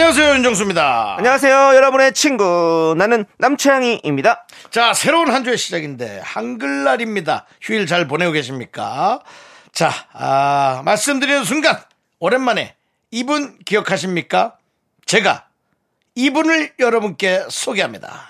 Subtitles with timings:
[0.00, 1.16] 안녕하세요 윤정수입니다.
[1.18, 2.94] 안녕하세요, 여러분의 친구.
[2.96, 4.46] 나는 남채양이입니다.
[4.70, 7.44] 자 새로운 한 주의 시작인데 한글날입니다.
[7.60, 9.20] 휴일 잘 보내고 계십니까?
[9.72, 11.78] 자 아, 말씀드리는 순간
[12.18, 12.76] 오랜만에
[13.10, 14.56] 이분 기억하십니까?
[15.04, 15.44] 제가
[16.14, 18.29] 이분을 여러분께 소개합니다.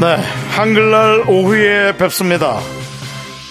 [0.00, 0.16] 네,
[0.56, 2.58] 한글날 오후에 뵙습니다.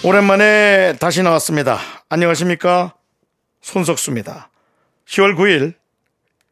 [0.04, 1.78] 오랜만에 다시 나왔습니다.
[2.08, 2.94] 안녕하십니까?
[3.62, 4.50] 손석수입니다.
[5.06, 5.74] 10월 9일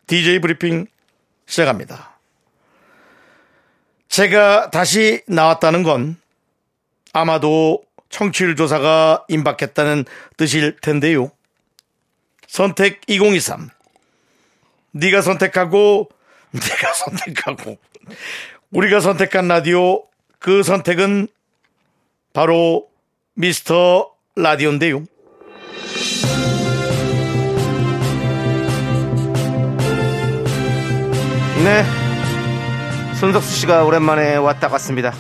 [0.06, 0.86] DJ 브리핑
[1.46, 2.18] 시작합니다.
[4.08, 6.16] 제가 다시 나왔다는 건
[7.12, 10.04] 아마도 청취율 조사가 임박했다는
[10.36, 11.30] 뜻일 텐데요.
[12.46, 13.68] 선택 2023.
[14.92, 16.08] 네가 선택하고
[16.52, 17.78] 네가 선택하고
[18.72, 20.04] 우리가 선택한 라디오
[20.38, 21.26] 그 선택은
[22.32, 22.88] 바로
[23.34, 25.00] 미스터 라디오인데요.
[31.64, 31.84] 네.
[33.18, 35.12] 손석수 씨가 오랜만에 왔다 갔습니다.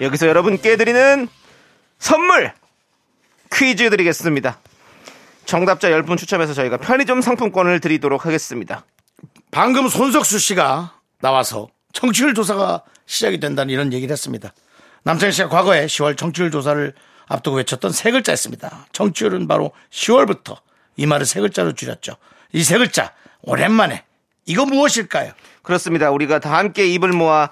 [0.00, 1.28] 여기서 여러분께 드리는
[1.98, 2.52] 선물!
[3.52, 4.58] 퀴즈 드리겠습니다.
[5.46, 8.84] 정답자 10분 추첨해서 저희가 편의점 상품권을 드리도록 하겠습니다.
[9.50, 14.52] 방금 손석수 씨가 나와서 청취율 조사가 시작이 된다는 이런 얘기를 했습니다.
[15.04, 16.94] 남창희 씨가 과거에 10월 청취율 조사를
[17.28, 18.86] 앞두고 외쳤던 세 글자였습니다.
[18.92, 20.58] 청취율은 바로 10월부터
[20.96, 22.16] 이 말을 세 글자로 줄였죠.
[22.52, 23.12] 이 세 글자
[23.42, 24.04] 오랜만에
[24.46, 25.32] 이거 무엇일까요?
[25.62, 26.10] 그렇습니다.
[26.10, 27.50] 우리가 다 함께 입을 모아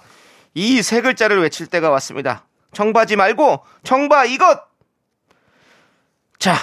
[0.55, 2.44] 이 세 글자를 외칠 때가 왔습니다.
[2.72, 4.60] 청바지 말고 청바 이것!
[6.39, 6.55] 자,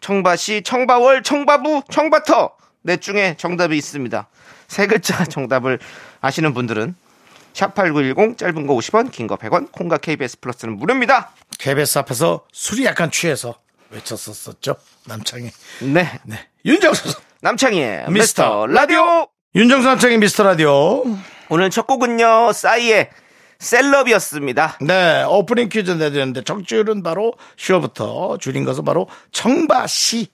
[0.00, 2.56] 청바시, 청바월, 청바부, 청바터!
[2.82, 4.28] 넷 중에 정답이 있습니다.
[4.68, 5.78] 세 글자 정답을
[6.20, 6.94] 아시는 분들은
[7.56, 11.32] 샵8910 짧은 거 50원, 긴 거 100원, 콩과 KBS 플러스는 무료입니다.
[11.58, 13.54] KBS 앞에서 술이 약간 취해서
[13.90, 14.76] 외쳤었었죠.
[15.06, 15.50] 남창희.
[15.92, 16.20] 네.
[16.24, 16.48] 네.
[16.64, 17.14] 윤정수.
[17.40, 19.28] 남창희의 미스터 미스터 라디오!
[19.54, 21.02] 윤정수 남창희 미스터 라디오.
[21.48, 23.08] 오늘 첫 곡은요, 싸이의
[23.58, 24.78] 셀럽이었습니다.
[24.82, 25.24] 네.
[25.24, 30.28] 오프닝 퀴즈 내드렸는데 청취율은 바로 10월부터 줄인 것은 바로 청바시.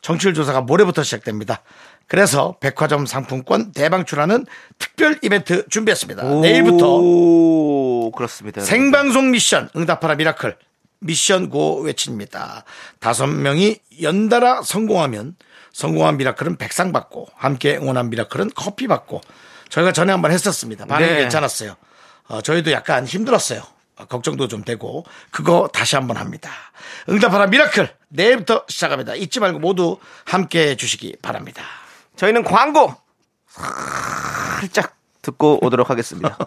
[0.00, 1.60] 청취율 조사가 모레부터 시작됩니다.
[2.08, 4.46] 그래서 백화점 상품권 대방출하는
[4.78, 6.22] 특별 이벤트 준비했습니다.
[6.40, 8.62] 내일부터 오, 그렇습니다.
[8.62, 10.56] 생방송 미션 응답하라 미라클
[11.00, 12.64] 미션 고 외칩니다.
[12.98, 15.36] 다섯 명이 연달아 성공하면
[15.72, 19.20] 성공한 미라클은 백상 받고 함께 응원한 미라클은 커피 받고
[19.68, 20.86] 저희가 전에 한번 했었습니다.
[20.86, 21.18] 반응이 네.
[21.18, 21.76] 괜찮았어요.
[22.28, 23.62] 어, 저희도 약간 힘들었어요.
[23.96, 26.50] 어, 걱정도 좀 되고 그거 다시 한번 합니다.
[27.08, 29.14] 응답하라 미라클 내일부터 시작합니다.
[29.14, 31.62] 잊지 말고 모두 함께 해주시기 바랍니다.
[32.18, 32.92] 저희는 광고
[33.46, 36.36] 살짝 듣고 오도록 하겠습니다.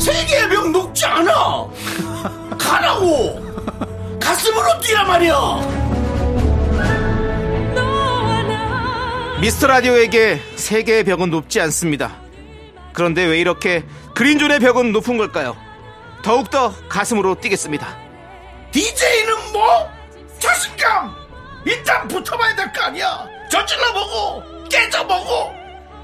[0.00, 1.68] 세계의 벽 높지 않아.
[2.58, 3.40] 가라고.
[4.20, 5.34] 가슴으로 뛰란 말이야.
[9.40, 12.16] 미스터 라디오에게 세계의 벽은 높지 않습니다.
[12.92, 13.84] 그런데 왜 이렇게
[14.14, 15.56] 그린존의 벽은 높은 걸까요?
[16.22, 18.03] 더욱더 가슴으로 뛰겠습니다.
[18.74, 19.88] DJ는 뭐?
[20.40, 21.14] 자신감!
[21.64, 23.24] 일단 붙어봐야 될 거 아니야!
[23.48, 25.52] 저질러보고, 깨져보고,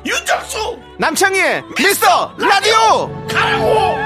[0.06, 0.78] 윤정수!
[1.00, 3.26] 남창희의 미스터 라디오!
[3.28, 3.97] 가라고!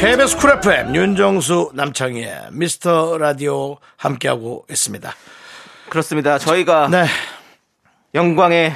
[0.00, 5.14] KBS 쿨 FM, 윤정수, 남창희의 미스터 라디오 함께하고 있습니다.
[5.90, 6.38] 그렇습니다.
[6.38, 7.06] 저희가 네,
[8.14, 8.74] 영광에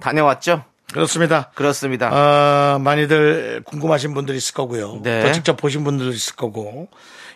[0.00, 0.64] 다녀왔죠?
[0.92, 1.50] 그렇습니다.
[1.54, 2.08] 그렇습니다.
[2.12, 5.00] 어, 많이들 궁금하신 분들이 있을 거고요.
[5.02, 5.22] 네.
[5.22, 6.88] 또 직접 보신 분들도 있을 거고.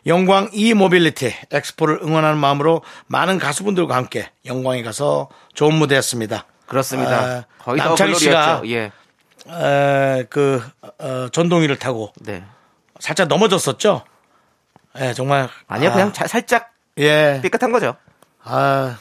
[0.07, 6.47] 영광 이 모빌리티 엑스포를 응원하는 마음으로 많은 가수분들과 함께 영광에 가서 좋은 무대였습니다.
[6.67, 7.21] 그렇습니다.
[7.21, 8.63] 아, 거의 다 남창희 씨가.
[8.67, 8.91] 예.
[9.49, 10.61] 에, 그
[10.99, 12.43] 어, 전동이를 타고 네.
[12.99, 14.03] 살짝 넘어졌었죠.
[15.01, 17.95] 예, 정말 아니요, 아, 그냥 자- 살짝 예, 삐끗한 거죠.
[18.45, 18.99] 아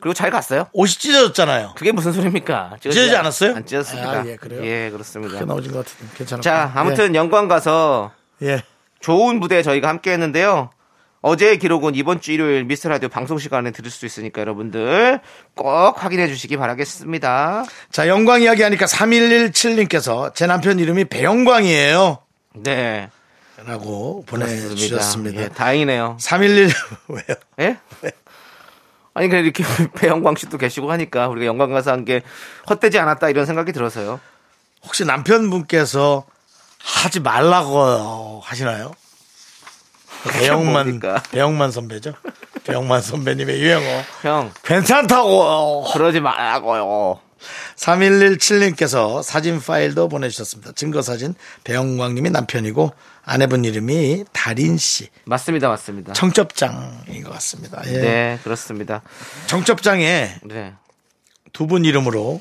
[0.00, 0.66] 그리고 잘 갔어요.
[0.72, 1.74] 옷이 찢어졌잖아요.
[1.76, 2.76] 그게 무슨 소리입니까?
[2.80, 3.56] 찢어지지 않았어요?
[3.56, 4.10] 안 찢었습니다.
[4.10, 4.64] 아, 예, 그래요?
[4.64, 5.40] 예, 그렇습니다.
[5.40, 6.40] 넘어진 것 같은데 괜찮아.
[6.42, 8.12] 자, 아무튼 영광 가서
[8.42, 8.62] 예, 예.
[9.00, 10.70] 좋은 무대 저희가 함께 했는데요.
[11.22, 15.20] 어제의 기록은 이번 주 일요일 미스터 라디오 방송 시간에 들을 수 있으니까 여러분들
[15.54, 17.64] 꼭 확인해 주시기 바라겠습니다.
[17.90, 22.18] 자, 영광 이야기 하니까 3117님께서 제 남편 이름이 배영광이에요.
[22.54, 23.10] 네.
[23.66, 24.24] 라고.
[24.26, 25.42] 보내주셨습니다.
[25.42, 26.16] 예, 다행이네요.
[26.18, 26.72] 311,
[27.08, 27.36] 왜요?
[27.60, 27.76] 예?
[29.20, 29.62] 아니 그냥 이렇게
[29.96, 32.22] 배영광 씨도 계시고 하니까 우리가 영광 가서 한 게
[32.70, 34.18] 헛되지 않았다 이런 생각이 들어서요.
[34.82, 36.24] 혹시 남편분께서
[36.78, 38.92] 하지 말라고 하시나요?
[40.30, 41.22] 배영만, 뭡니까?
[41.30, 42.14] 배영만 선배죠?
[42.64, 44.02] 배영만 선배님의 유행어.
[44.22, 45.84] 형 괜찮다고!
[45.92, 47.20] 그러지 말라고요.
[47.76, 50.72] 3117님께서 사진 파일도 보내주셨습니다.
[50.72, 51.34] 증거사진
[51.64, 52.92] 배영광님이 남편이고
[53.32, 55.08] 아내분 이름이 달인씨.
[55.24, 56.12] 맞습니다, 맞습니다.
[56.14, 57.80] 청첩장인 것 같습니다.
[57.86, 57.92] 예.
[58.00, 59.02] 네, 그렇습니다.
[59.46, 60.74] 청첩장에 네.
[61.52, 62.40] 두 분 이름으로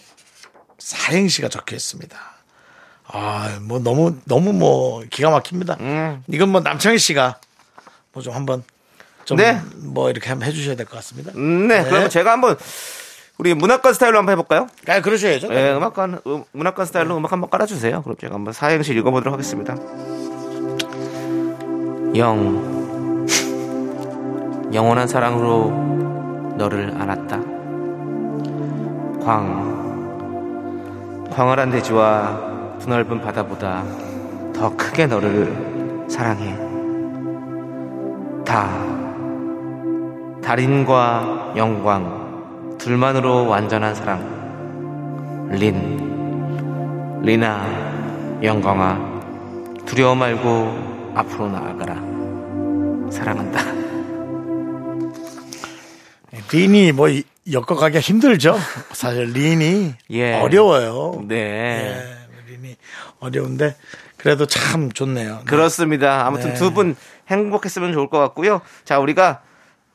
[0.80, 2.18] 사행시가 적혀 있습니다.
[3.12, 5.77] 아, 뭐 너무 너무 뭐 기가 막힙니다.
[5.80, 6.24] 음.
[6.27, 7.39] 이건 뭐 남창희 씨가
[8.13, 8.63] 뭐 좀 한번
[9.25, 9.62] 좀 네.
[9.75, 11.31] 뭐 이렇게 한번 해주셔야 될 것 같습니다.
[11.36, 12.57] 음, 네, 그러면 제가 한번
[13.38, 14.68] 우리 문학관 스타일로 한번 해볼까요?
[14.88, 15.50] 아, 그러셔야죠.
[15.50, 18.01] 네, 음악관 음, 문학관 스타일로 음악 한번 깔아주세요.
[18.01, 19.75] 그럼 제가 한번 사행시 읽어보도록 하겠습니다.
[22.16, 23.20] 영
[24.74, 25.70] 영원한 사랑으로
[26.58, 27.40] 너를 안았다.
[29.24, 29.70] 광
[31.32, 33.84] 광활한 대지와 드넓은 바다보다
[34.54, 36.58] 더 크게 너를 사랑해.
[38.44, 38.68] 다
[40.42, 44.40] 달인과 영광 둘만으로 완전한 사랑.
[45.52, 47.60] 린 리나
[48.42, 48.98] 영광아
[49.86, 51.96] 두려워 말고 앞으로 나아가라.
[53.12, 53.60] 사랑한다.
[56.52, 58.58] 린이 뭐 이- 엮어가기가 힘들죠.
[58.92, 60.34] 사실 린이 예.
[60.40, 61.24] 어려워요.
[61.28, 61.36] 네.
[61.38, 62.76] 예, 린이
[63.20, 63.76] 어려운데
[64.18, 65.38] 그래도 참 좋네요.
[65.40, 65.44] 네.
[65.46, 66.26] 그렇습니다.
[66.28, 66.56] 아무튼 네.
[66.56, 66.96] 두분
[67.28, 68.62] 행복했으면 좋을 것 같고요.
[68.84, 69.42] 자, 우리가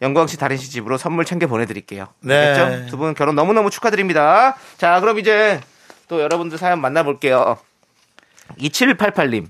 [0.03, 2.09] 영광 씨 다린 씨 집으로 선물 챙겨 보내드릴게요.
[2.21, 2.87] 네.
[2.87, 4.57] 두 분 결혼 너무너무 축하드립니다.
[4.77, 5.61] 자, 그럼 이제
[6.09, 7.57] 또 여러분들 사연 만나볼게요.
[8.59, 9.47] 2788님.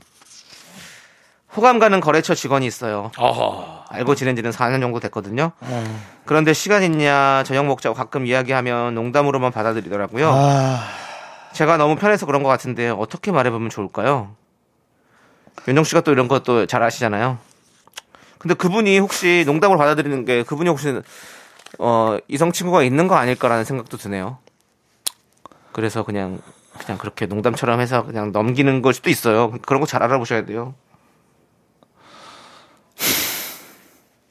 [1.56, 3.10] 호감 가는 거래처 직원이 있어요.
[3.16, 3.84] 어허.
[3.88, 5.52] 알고 지낸 지는 4년 정도 됐거든요.
[6.24, 10.30] 그런데 시간 있냐, 저녁 먹자고 가끔 이야기하면 농담으로만 받아들이더라고요.
[10.32, 10.84] 아,
[11.52, 14.34] 제가 너무 편해서 그런 것 같은데 어떻게 말해보면 좋을까요?
[15.68, 17.38] 윤정 씨가 또 이런 것도 잘 아시잖아요.
[18.38, 21.00] 근데 그분이 혹시 농담을 받아들이는 게 그분이 혹시
[21.78, 24.38] 어, 이성 친구가 있는 거 아닐까라는 생각도 드네요.
[25.72, 26.40] 그래서 그냥
[26.78, 29.52] 그냥 그렇게 농담처럼 해서 그냥 넘기는 걸 수도 있어요.
[29.64, 30.74] 그런 거 잘 알아보셔야 돼요.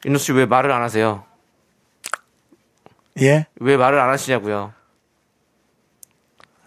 [0.05, 1.23] 윤정 씨왜 말을 안 하세요?
[3.21, 3.47] 예.
[3.55, 4.73] 왜 말을 안 하시냐고요?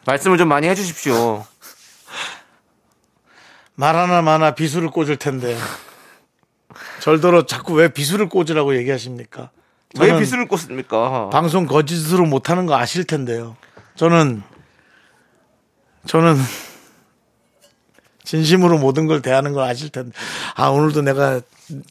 [0.07, 1.45] 말씀을 좀 많이 해주십시오.
[3.75, 5.57] 말 하나 많아 비수를 꽂을 텐데.
[7.01, 9.51] 절더러 자꾸 왜 비수를 꽂으라고 얘기하십니까?
[9.99, 11.31] 왜 비수를 꽂습니까?
[11.31, 13.57] 방송 거짓으로 못하는 거 아실 텐데요.
[13.97, 14.43] 저는
[16.07, 16.37] 저는
[18.27, 20.11] 진심으로 모든 걸 대하는 걸 아실 텐데.
[20.57, 21.41] 아 오늘도 내가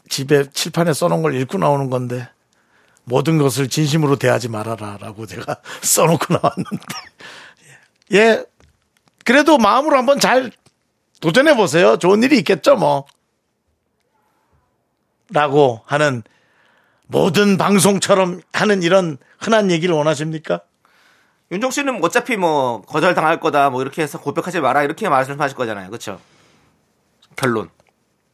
[0.08, 2.28] 집에 칠판에 써놓은 걸 읽고 나오는 건데
[3.04, 6.78] 모든 것을 진심으로 대하지 말아라 라고 제가 써놓고 나왔는데
[8.12, 8.44] 예
[9.24, 10.52] 그래도 마음으로 한번 잘
[11.20, 11.96] 도전해 보세요.
[11.96, 13.06] 좋은 일이 있겠죠 뭐.
[15.30, 16.22] 라고 하는
[17.06, 20.60] 모든 방송처럼 하는 이런 흔한 얘기를 원하십니까?
[21.52, 25.88] 윤종 씨는 어차피 뭐 거절 당할 거다 뭐 이렇게 해서 고백하지 마라 이렇게 말씀하실 거잖아요,
[25.88, 26.20] 그렇죠?
[27.36, 27.70] 결론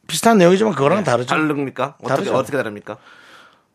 [0.07, 1.29] 비슷한 내용이지만 그거랑 다르죠.
[1.29, 1.95] 다릅니까?
[1.99, 2.35] 어떻게 다르죠.
[2.35, 2.97] 어떻게 다릅니까?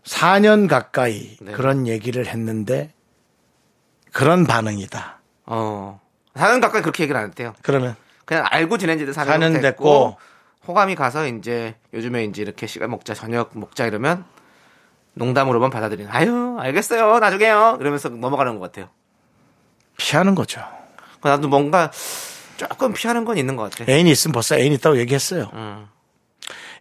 [0.05, 1.53] 4년 가까이 네.
[1.53, 2.93] 그런 얘기를 했는데
[4.13, 5.21] 그런 반응이다.
[5.47, 6.01] 어,
[6.35, 7.55] 4년 가까이 그렇게 얘기를 안 했대요.
[7.63, 10.17] 그러면 그냥 알고 지낸 지도 4년, 4년 됐고, 됐고.
[10.67, 14.25] 호감이 가서 이제 요즘에 이제 이렇게 시간 먹자 저녁 먹자 이러면
[15.15, 18.91] 농담으로만 받아들이는 아유 알겠어요 나중에요 이러면서 넘어가는 것 같아요.
[19.99, 20.63] 피하는 거죠.
[21.23, 21.91] 나도 뭔가
[22.57, 23.91] 조금 피하는 건 있는 것 같아.
[23.93, 25.51] 애인이 있으면 벌써 애인 있다고 얘기했어요.
[25.53, 25.87] 음.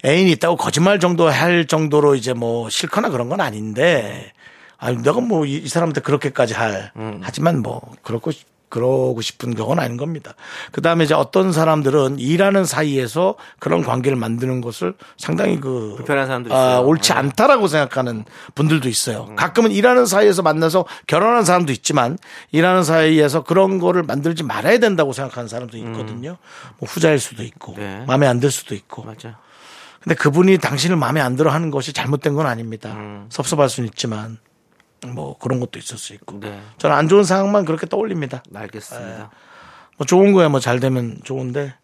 [0.05, 4.31] 애인이 있다고 거짓말 정도 할 정도로 이제 뭐 싫거나 그런 건 아닌데
[4.77, 7.19] 아 내가 뭐 이 사람한테 그렇게까지 할 음.
[7.23, 10.33] 하지만 뭐 그렇고 싶- 그러고 싶은 경우는 아닌 겁니다.
[10.71, 16.53] 그 다음에 이제 어떤 사람들은 일하는 사이에서 그런 관계를 만드는 것을 상당히 그 불편한 사람도
[16.55, 16.79] 아.
[16.79, 17.17] 옳지 네.
[17.19, 19.27] 않다라고 생각하는 분들도 있어요.
[19.29, 19.35] 음.
[19.35, 22.17] 가끔은 일하는 사이에서 만나서 결혼한 사람도 있지만
[22.51, 26.37] 일하는 사이에서 그런 거를 만들지 말아야 된다고 생각하는 사람도 있거든요.
[26.79, 27.77] 뭐 후자일 수도 있고 음.
[27.77, 28.03] 네.
[28.07, 29.03] 마음에 안 들 수도 있고.
[29.03, 29.37] 맞아.
[30.03, 32.91] 근데 그분이 당신을 마음에 안 들어 하는 것이 잘못된 건 아닙니다.
[32.93, 33.25] 음.
[33.29, 34.37] 섭섭할 수는 있지만
[35.05, 36.39] 뭐 그런 것도 있을 수 있고.
[36.39, 36.61] 네.
[36.77, 38.43] 저는 안 좋은 상황만 그렇게 떠올립니다.
[38.53, 39.29] 알겠습니다.
[39.97, 41.75] 뭐 좋은 거야 뭐 잘 되면 좋은데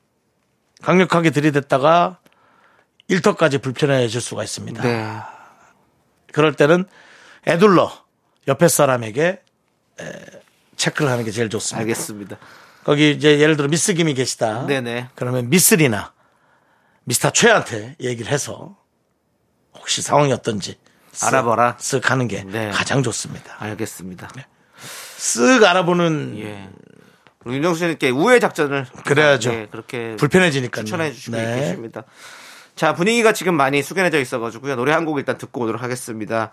[0.82, 2.20] 강력하게 들이댔다가
[3.08, 4.82] 일터까지 불편해질 수가 있습니다.
[4.84, 5.12] 네.
[6.32, 6.86] 그럴 때는
[7.48, 7.92] 애둘러
[8.48, 9.42] 옆에 사람에게
[10.00, 10.04] 에,
[10.76, 11.82] 체크를 하는 게 제일 좋습니다.
[11.82, 12.38] 알겠습니다.
[12.84, 14.66] 거기 이제 예를 들어 미스 김이 계시다.
[14.66, 15.10] 네네.
[15.16, 16.14] 그러면 미스리나
[17.06, 18.78] 미스터 최한테 얘기를 해서
[19.76, 20.78] 혹시 상황이 어떤지 쓱,
[21.22, 21.78] 알아봐라.
[21.78, 22.70] 쓱 하는 게 네.
[22.72, 23.56] 가장 좋습니다.
[23.60, 24.30] 알겠습니다.
[25.18, 26.70] 쓱 알아보는 예.
[27.46, 29.54] 우리 윤정수 씨님께 우회 작전을 그래야죠.
[29.54, 30.86] 예, 그렇게 불편해지니까요.
[30.86, 31.60] 추천해 주시고 네.
[31.60, 32.04] 계십니다.
[32.76, 34.76] 자, 분위기가 지금 많이 숙연해져 있어가지고요.
[34.76, 36.52] 노래 한 곡 일단 듣고 오도록 하겠습니다.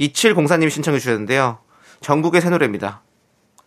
[0.00, 1.58] 2704님이 신청해 주셨는데요.
[2.00, 3.02] 정국의 새 노래입니다.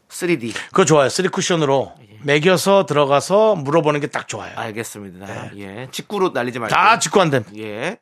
[0.10, 0.54] 3D.
[0.68, 1.10] 그거 좋아요.
[1.10, 1.94] 쓰리 쿠션으로
[2.24, 4.54] 매겨서 들어가서 물어보는 게 딱 좋아요.
[4.56, 5.58] 알겠습니다.
[5.58, 5.88] 예.
[5.92, 6.74] 직구로 날리지 말고.
[6.74, 7.44] 다 직구 안 됨.
[7.58, 7.98] 예.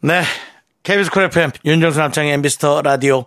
[0.00, 0.22] 네.
[0.82, 3.26] KBS 쿨 FM 윤정수 남창희의 미스터 라디오.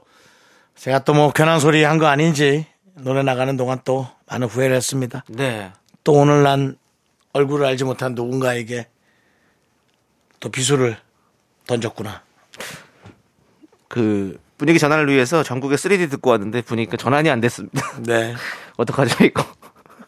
[0.75, 5.23] 제가 또 뭐 괜한 소리 한 거 아닌지 노래 나가는 동안 또 많은 후회를 했습니다.
[5.29, 5.71] 네.
[6.03, 6.77] 또 오늘 난
[7.33, 8.87] 얼굴을 알지 못한 누군가에게
[10.39, 10.97] 또 비수를
[11.67, 12.23] 던졌구나.
[13.87, 17.81] 그 분위기 전환을 위해서 전국에 3D 듣고 왔는데 보니까 전환이 안 됐습니다.
[17.99, 18.35] 네.
[18.77, 19.45] 어떡하죠, 이거?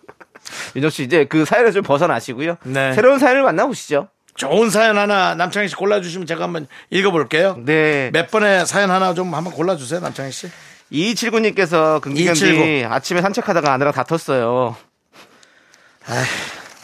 [0.76, 2.58] 윤정 씨 이제 그 사연을 좀 벗어나시고요.
[2.64, 2.94] 네.
[2.94, 4.10] 새로운 사연을 만나보시죠.
[4.38, 7.58] 좋은 사연 하나 남창희 씨 골라주시면 제가 한번 읽어볼게요.
[7.66, 8.12] 네.
[8.14, 10.50] 몇 번의 사연 하나 좀 한번 골라주세요, 남창희 씨.
[10.92, 12.94] 2279님께서 긍디견디 2279.
[12.94, 14.78] 아침에 산책하다가 아내랑 다퉜어요.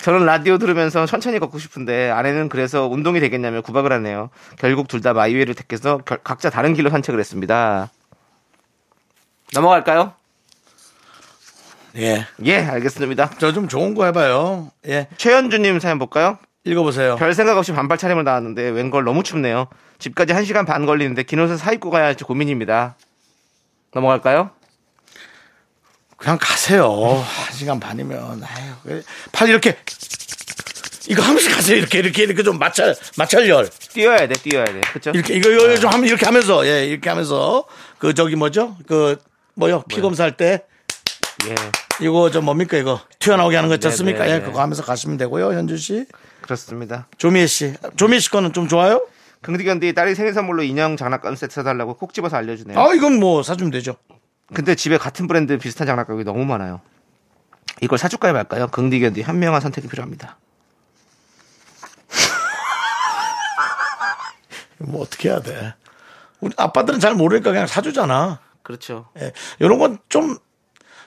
[0.02, 4.30] 저는 라디오 들으면서 천천히 걷고 싶은데 아내는 그래서 운동이 되겠냐며 구박을 하네요.
[4.60, 7.90] 결국 둘 다 마이웨이를 택해서 결- 각자 다른 길로 산책을 했습니다.
[9.54, 10.14] 넘어갈까요?
[11.96, 12.26] 예.
[12.46, 13.30] 예, 알겠습니다.
[13.38, 14.72] 저 좀 좋은 거 해봐요.
[14.88, 15.08] 예.
[15.18, 16.38] 최현주님 사연 볼까요?
[16.66, 17.18] 읽어보세요.
[17.18, 19.68] 별 생각 없이 반팔 차림을 나왔는데 웬걸 너무 춥네요.
[20.00, 22.96] 집까지 1시간 반 걸리는데 긴 옷을 사 입고 가야 할지 고민입니다.
[23.94, 24.52] 넘어갈까요?
[26.18, 26.90] 그냥 가세요.
[26.90, 28.42] 한 시간 반이면.
[28.44, 29.02] 아유,
[29.34, 29.78] 팔 이렇게.
[31.10, 31.78] 이거 하면서 가세요.
[31.78, 33.70] 이렇게, 이렇게, 이렇게 좀 마찰, 마찰열.
[33.92, 34.80] 뛰어야 돼, 뛰어야 돼.
[34.94, 35.12] 그쵸?
[35.14, 37.66] 이렇게, 이거, 이거 좀 하면 이렇게 하면서, 예, 이렇게 하면서.
[37.98, 38.78] 그, 저기 뭐죠?
[38.88, 39.18] 그,
[39.56, 39.84] 뭐요?
[39.90, 40.64] 피 검사할 때.
[41.50, 41.56] 예,
[42.00, 43.02] 이거 저 뭡니까, 이거?
[43.20, 44.24] 튀어나오게 하는 거 있지 네, 않습니까?
[44.24, 44.46] 네, 예, 네.
[44.46, 45.52] 그거 하면서 가시면 되고요.
[45.52, 46.06] 현주 씨.
[46.44, 47.08] 그렇습니다.
[47.18, 47.74] 조미애 씨.
[47.96, 49.08] 조미애 씨 거는 좀 좋아요?
[49.42, 52.80] 긍디견디 딸이 생일 선물로 인형 장난감 세트 사달라고 콕 집어서 알려주네요.
[52.80, 53.96] 아, 이건 뭐 사주면 되죠.
[54.54, 56.82] 근데 집에 같은 브랜드 비슷한 장난감이 너무 많아요.
[57.82, 58.68] 이걸 사줄까요 말까요?
[58.68, 60.38] 긍디견디 현명한 선택이 필요합니다.
[64.80, 65.74] 뭐 어떻게 해야 돼.
[66.40, 68.40] 우리 아빠들은 잘 모르니까 그냥 사주잖아.
[68.64, 69.10] 그렇죠.
[69.20, 69.32] 예.
[69.60, 70.38] 이런 건 좀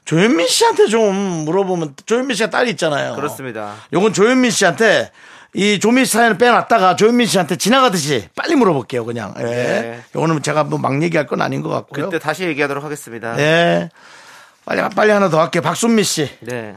[0.06, 3.14] 조현민 씨한테 좀 물어보면 조현민 씨가 딸이 있잖아요.
[3.16, 3.74] 그렇습니다.
[3.92, 5.10] 요건 조현민 씨한테
[5.52, 9.34] 이 조민 씨 사연을 빼놨다가 조현민 씨한테 지나가듯이 빨리 물어볼게요, 그냥.
[9.38, 9.42] 예.
[9.44, 10.02] 네.
[10.14, 12.06] 요거는 제가 뭐 막 얘기할 건 아닌 것 같고요.
[12.06, 13.38] 그때 다시 얘기하도록 하겠습니다.
[13.38, 13.90] 예.
[14.64, 15.62] 빨리 빨리 하나 더 할게요.
[15.62, 16.30] 박순미 씨.
[16.40, 16.76] 네.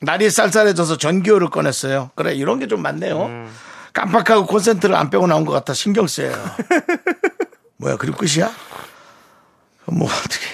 [0.00, 2.10] 날이 쌀쌀해져서 전기요를 꺼냈어요.
[2.14, 3.26] 그래 이런 게 좀 많네요.
[3.26, 3.50] 음.
[3.92, 6.32] 깜빡하고 콘센트를 안 빼고 나온 것 같아 신경 쓰여요.
[7.78, 8.50] 뭐야 그리고 끝이야?
[9.86, 10.46] 뭐 어떻게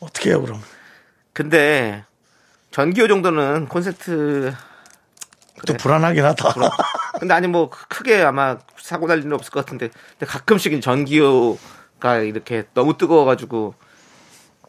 [0.00, 0.60] 어떻게 해요 그럼?
[1.34, 2.04] 근데
[2.70, 4.54] 전기요 정도는 콘센트
[5.66, 6.54] 또 불안하긴 하다.
[7.20, 12.64] 근데 아니 뭐 크게 아마 사고 날 일은 없을 것 같은데 근데 가끔씩 전기요가 이렇게
[12.74, 13.74] 너무 뜨거워가지고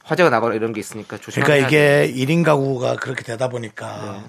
[0.04, 4.24] 화재가 나거나 이런 게 있으니까 조심해야 그러니까 이게 1인 가구가 그렇게 되다 보니까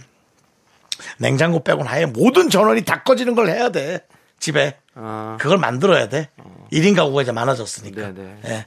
[1.18, 4.06] 냉장고 빼고는 아예 모든 전원이 다 꺼지는 걸 해야 돼
[4.38, 6.30] 집에 아, 그걸 만들어야 돼.
[6.72, 8.12] 1인 가구가 이제 많아졌으니까.
[8.12, 8.40] 네, 네.
[8.46, 8.66] 예.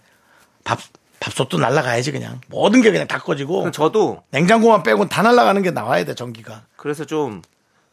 [0.64, 0.80] 밥
[1.20, 6.06] 밥솥도 날라가야지 그냥 모든 게 그냥 다 꺼지고 저도 냉장고만 빼고는 다 날아가는 게 나와야
[6.06, 6.64] 돼 전기가.
[6.76, 7.42] 그래서 좀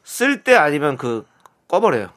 [0.05, 1.27] 쓸 때 아니면 그
[1.67, 2.11] 꺼버려요.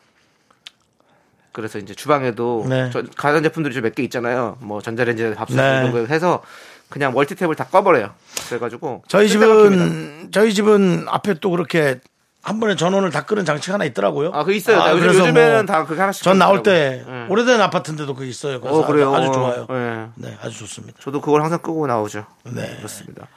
[1.52, 2.90] 그래서 이제 주방에도 네.
[2.94, 4.58] 저- 가전제품들이 좀 몇 개 있잖아요.
[4.62, 5.64] 뭐 전자레인지 밥솥 네.
[5.80, 6.44] 이런 거 해서
[6.90, 8.14] 그냥 멀티탭을 다 꺼버려요.
[8.48, 9.28] 그래가지고 저희.
[9.28, 12.00] 집은 저희 집은 앞에 또 그렇게
[12.42, 14.32] 한 번에 전원을 다 끄는 장치가 하나 있더라고요.
[14.34, 14.80] 아, 그 있어요.
[14.82, 16.24] 아, 요즘, 그래서 요즘에는 뭐 다 그게 하나씩.
[16.24, 17.04] 전 나올 때.
[17.08, 17.26] 예.
[17.30, 18.62] 오래된 아파트인데도 그게 있어요.
[18.62, 19.14] 그래서 어, 그래요.
[19.14, 19.68] 아주, 아주 좋아요.
[19.72, 20.08] 예.
[20.16, 20.98] 네, 아주 좋습니다.
[21.02, 22.26] 저도 그걸 항상 끄고 나오죠.
[22.46, 22.76] 네.
[22.78, 23.28] 그렇습니다.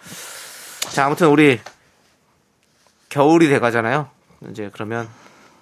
[0.93, 1.61] 자, 아무튼 우리
[3.09, 4.09] 겨울이 돼 가잖아요.
[4.51, 5.09] 이제 그러면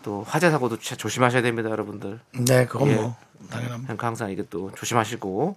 [0.02, 2.20] 또 화재 사고도 조심하셔야 됩니다, 여러분들.
[2.32, 2.94] 네, 그건 예.
[2.94, 3.16] 뭐
[3.50, 3.94] 당연합니다.
[3.98, 5.56] 항상 이게 또 조심하시고.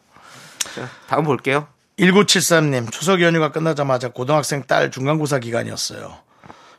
[0.75, 1.67] 자, 다음 볼게요.
[1.99, 6.15] 1973님, 추석 연휴가 끝나자마자 고등학생 딸 중간고사 기간이었어요.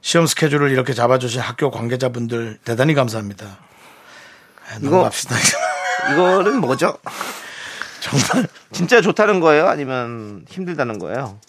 [0.04, 3.46] 시험 스케줄을 이렇게 잡아주신 학교 관계자분들 대단히 감사합니다.
[4.68, 5.34] 아, 이거- 넘어갑시다.
[6.12, 6.98] 이거는 뭐죠?
[8.00, 9.66] 정말 진짜 좋다는 거예요?
[9.66, 11.40] 아니면 힘들다는 거예요?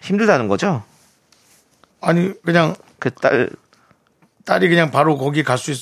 [0.00, 0.82] 힘들다는 거죠?
[2.00, 3.50] 아니 그냥 그 딸,
[4.46, 5.78] 딸이 그냥 바로 거기 갈 수 있.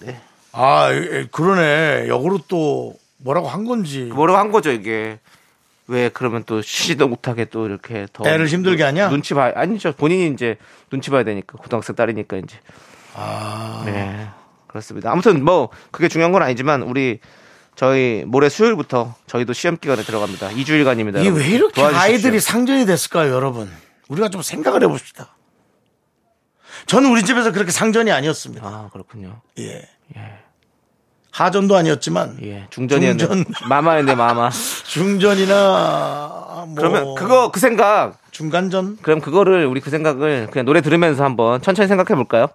[0.00, 0.20] 네.
[0.52, 2.08] 아 에, 그러네.
[2.08, 4.00] 역으로 또 뭐라고 한 건지.
[4.14, 5.18] 뭐라고 한 거죠, 이게.
[5.88, 8.28] 왜 그러면 또 쉬지도 못하게 또 이렇게 더.
[8.28, 9.08] 애를 힘들게 하냐?
[9.08, 9.92] 눈치 봐, 아니죠.
[9.92, 10.58] 본인이 이제
[10.90, 11.56] 눈치 봐야 되니까.
[11.58, 12.58] 고등학생 딸이니까 이제.
[13.14, 14.28] 아 네.
[14.66, 15.10] 그렇습니다.
[15.10, 17.20] 아무튼 뭐 그게 중요한 건 아니지만 우리
[17.74, 20.50] 저희 모레 수요일부터 저희도 시험 기간에 들어갑니다.
[20.50, 21.20] 2주일간입니다.
[21.20, 23.70] 이게 왜 이렇게 아이들이 상전이 됐을까요, 여러분?
[24.08, 25.34] 우리가 좀 생각을 해봅시다.
[26.86, 28.66] 저는 우리 집에서 그렇게 상전이 아니었습니다.
[28.66, 29.40] 아 그렇군요.
[29.58, 29.88] 예.
[31.44, 33.18] 하전도 아니었지만 예, 중전이었네.
[33.18, 33.44] 중전.
[33.68, 34.50] 마마였네 마마.
[34.86, 41.24] 중전이나 뭐 그러면 그거 그 생각 중간전 그럼 그거를 우리 그 생각을 그냥 노래 들으면서
[41.24, 42.48] 한번 천천히 생각해 볼까요?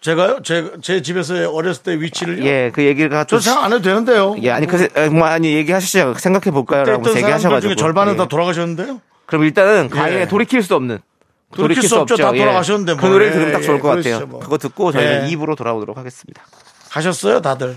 [0.00, 2.44] 제가요 제, 제 집에서 어렸을 때 위치를요.
[2.44, 4.36] 예, 그 얘기를 저 갖고 생각 안 해도 되는데요.
[4.42, 6.14] 예, 아니 그 세- 어, 뭐 아니 얘기하시죠.
[6.18, 8.16] 생각해 볼까요 라고 그때 있던 사람들 얘기하셔가지고 중에 절반은 예.
[8.16, 9.00] 다 돌아가셨는데요.
[9.26, 10.26] 그럼 일단은 가에 예.
[10.28, 10.98] 돌이킬 수 없는
[11.56, 12.16] 돌이킬 수 없죠.
[12.16, 12.38] 다 예.
[12.38, 13.10] 돌아가셨는데 그 뭐.
[13.10, 14.26] 노래를 예, 들으면 딱 좋을 예, 것 같아요.
[14.26, 14.40] 뭐.
[14.40, 15.30] 그거 듣고 저희는 예.
[15.30, 16.42] 입으로 돌아오도록 하겠습니다.
[16.90, 17.76] 가셨어요, 다들.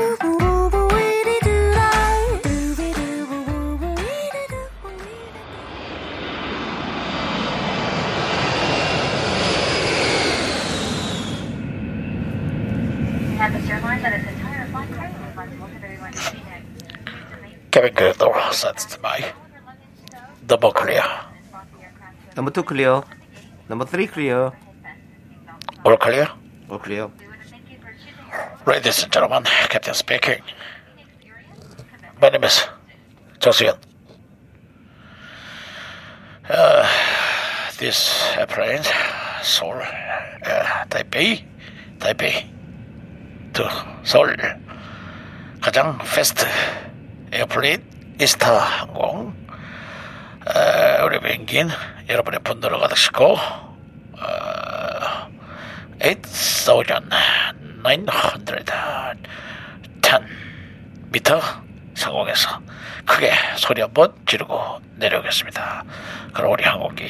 [13.41, 14.29] Turkish Airlines and to
[19.01, 19.33] welcome.
[20.45, 21.01] Double clear.
[22.37, 23.01] Number two clear.
[23.67, 24.51] Number three clear.
[25.83, 26.29] All clear?
[26.69, 27.09] All clear.
[28.67, 30.43] Ladies and gentlemen, Captain speaking.
[32.21, 32.67] My name is
[33.39, 33.75] Josian.
[36.47, 36.87] Uh,
[37.79, 38.83] this airplane,
[39.41, 41.41] Seoul, uh, Taipei,
[41.97, 42.60] Taipei.
[43.53, 43.63] To
[44.03, 44.35] Seoul.
[45.61, 46.45] 가장 fast
[47.31, 47.81] airplane
[48.19, 49.33] 이스타 항공.
[50.45, 51.69] 어, 우리 비행기는
[52.09, 53.37] 여러분의 분노를 가득 싣고 어,
[55.99, 57.11] 8,910
[61.11, 61.39] 미터
[61.93, 62.59] 상공에서
[63.05, 65.83] 크게 소리 한번 지르고 내려오겠습니다.
[66.33, 67.05] 그럼 우리 항공기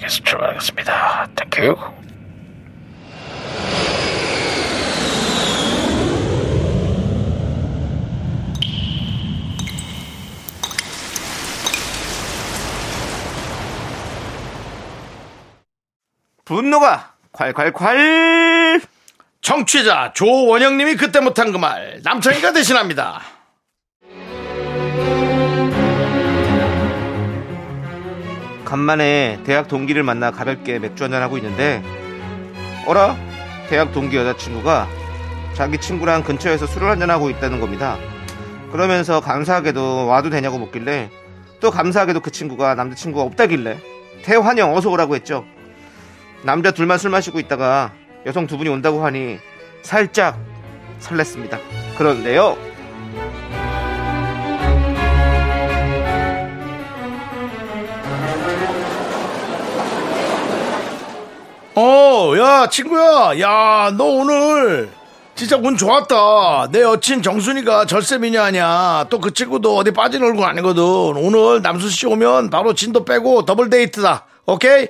[0.00, 1.28] 계속 출발하겠습니다.
[1.36, 1.76] Thank you.
[16.46, 18.80] 분노가 콸콸콸
[19.42, 23.20] 청취자 조원영님이 그때 못한 그 말 남창희가 대신합니다.
[28.64, 31.82] 간만에 대학 동기를 만나 가볍게 맥주 한잔 하고 있는데
[32.86, 33.16] 어라
[33.68, 34.88] 대학 동기 여자친구가
[35.54, 37.96] 자기 친구랑 근처에서 술을 한잔 하고 있다는 겁니다.
[38.72, 41.10] 그러면서 감사하게도 와도 되냐고 묻길래
[41.60, 43.78] 또 감사하게도 그 친구가 남자친구가 없다길래
[44.22, 45.44] 대환영 어서 오라고 했죠.
[46.46, 47.92] 남자 둘만 술 마시고 있다가
[48.24, 49.38] 여성 두 분이 온다고 하니
[49.82, 50.38] 살짝
[51.00, 51.58] 설렜습니다.
[51.98, 52.56] 그런데요.
[61.74, 63.38] 어, 야, 친구야.
[63.40, 64.90] 야, 너 오늘
[65.34, 66.68] 진짜 운 좋았다.
[66.72, 69.06] 내 여친 정순이가 절세 미녀 아니야.
[69.10, 70.82] 또 그 친구도 어디 빠진 얼굴 아니거든.
[70.82, 74.24] 오늘 남순 씨 오면 바로 진도 빼고 더블 데이트다.
[74.46, 74.88] 오케이?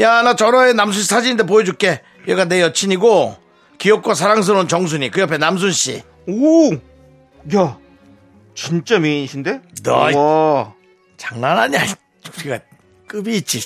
[0.00, 2.02] 야, 나 저러의 남순 씨 사진인데 보여줄게.
[2.28, 3.36] 얘가 내 여친이고
[3.78, 5.10] 귀엽고 사랑스러운 정순이.
[5.10, 6.02] 그 옆에 남순 씨.
[6.28, 6.72] 오!
[7.54, 7.78] 야,
[8.54, 9.60] 진짜 미인이신데?
[9.82, 10.72] 너 이- 와,
[11.16, 11.80] 장난 아니야.
[12.38, 12.60] 우리가
[13.08, 13.64] 급이 있지.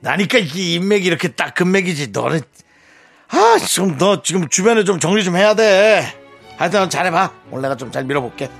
[0.00, 2.08] 나니까 이 인맥이 이렇게 딱 금맥이지.
[2.12, 2.40] 너는
[3.28, 6.02] 아, 지금 너 지금 주변에 좀 정리 좀 해야 돼.
[6.56, 7.32] 하여튼 넌 잘해봐.
[7.50, 8.50] 오늘 내가 좀 잘 밀어볼게.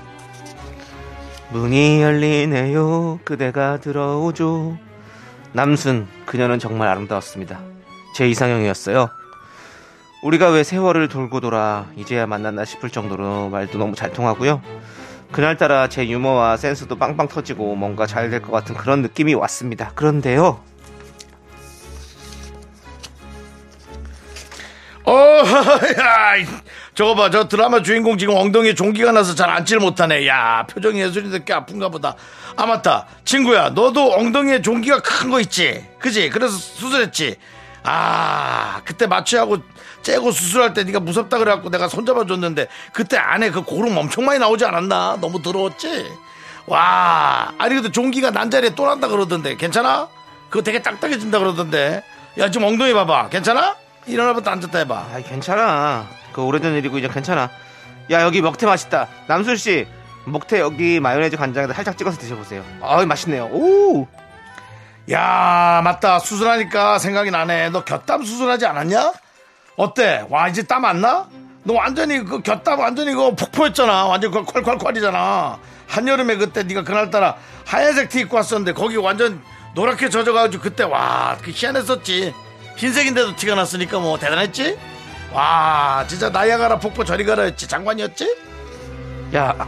[1.49, 3.19] 문이 열리네요.
[3.25, 4.77] 그대가 들어오죠.
[5.53, 7.59] 남순, 그녀는 정말 아름다웠습니다.
[8.15, 9.09] 제 이상형이었어요.
[10.23, 14.61] 우리가 왜 세월을 돌고 돌아 이제야 만났나 싶을 정도로 말도 너무 잘 통하고요.
[15.31, 19.91] 그날따라 제 유머와 센스도 빵빵 터지고 뭔가 잘 될 것 같은 그런 느낌이 왔습니다.
[19.95, 20.59] 그런데요.
[25.05, 25.13] 어,
[25.99, 26.45] 야, 이-
[26.95, 27.29] 저거 봐.
[27.29, 30.25] 저 드라마 주인공 지금 엉덩이에 종기가 나서 잘 앉지를 못하네.
[30.27, 32.15] 야, 표정이 예술인데 꽤 아픈가 보다.
[32.55, 33.07] 아, 맞다.
[33.25, 35.85] 친구야, 너도 엉덩이에 종기가 큰 거 있지?
[35.99, 36.29] 그지?
[36.29, 37.35] 그래서 수술했지?
[37.83, 39.57] 아, 그때 마취하고
[40.03, 44.39] 째고 수술할 때 네가 무섭다 그래갖고 내가 손잡아 줬는데 그때 안에 그 고름 엄청 많이
[44.39, 45.17] 나오지 않았나?
[45.19, 46.09] 너무 더러웠지?
[46.65, 50.07] 와, 아니 근데 종기가 난 자리에 또 난다 그러던데 괜찮아?
[50.49, 52.03] 그거 되게 딱딱해진다 그러던데
[52.37, 53.75] 야 지금 엉덩이 봐봐 괜찮아?
[54.05, 56.07] 일어나부터 앉았다 해봐 아, 괜찮아.
[56.33, 57.49] 그 오래전 일이고 이제 괜찮아.
[58.11, 59.07] 야, 여기 먹태 맛있다.
[59.27, 59.87] 남순 씨,
[60.25, 62.63] 목태 여기 마요네즈 간장에다 살짝 찍어서 드셔보세요.
[62.81, 63.45] 아, 맛있네요.
[63.51, 64.07] 오,
[65.11, 69.11] 야 맞다 수술하니까 생각이 나네 너 곁담 수술하지 않았냐?
[69.75, 70.25] 어때?
[70.29, 71.27] 와 이제 땀 안 나?
[71.63, 77.35] 너 완전히 그 곁담 완전히 이거 폭포였잖아 완전 그 콸콸콸이잖아 한여름에 그때 네가 그날따라
[77.65, 79.41] 하얀색 티 입고 왔었는데 거기 완전
[79.75, 82.33] 노랗게 젖어가지고 그때 와 그 희한했었지
[82.75, 84.77] 흰색인데도 티가 났으니까 뭐 대단했지?
[85.31, 88.35] 와 진짜 나야가라 폭포 저리 가라였지 장관이었지?
[89.35, 89.67] 야,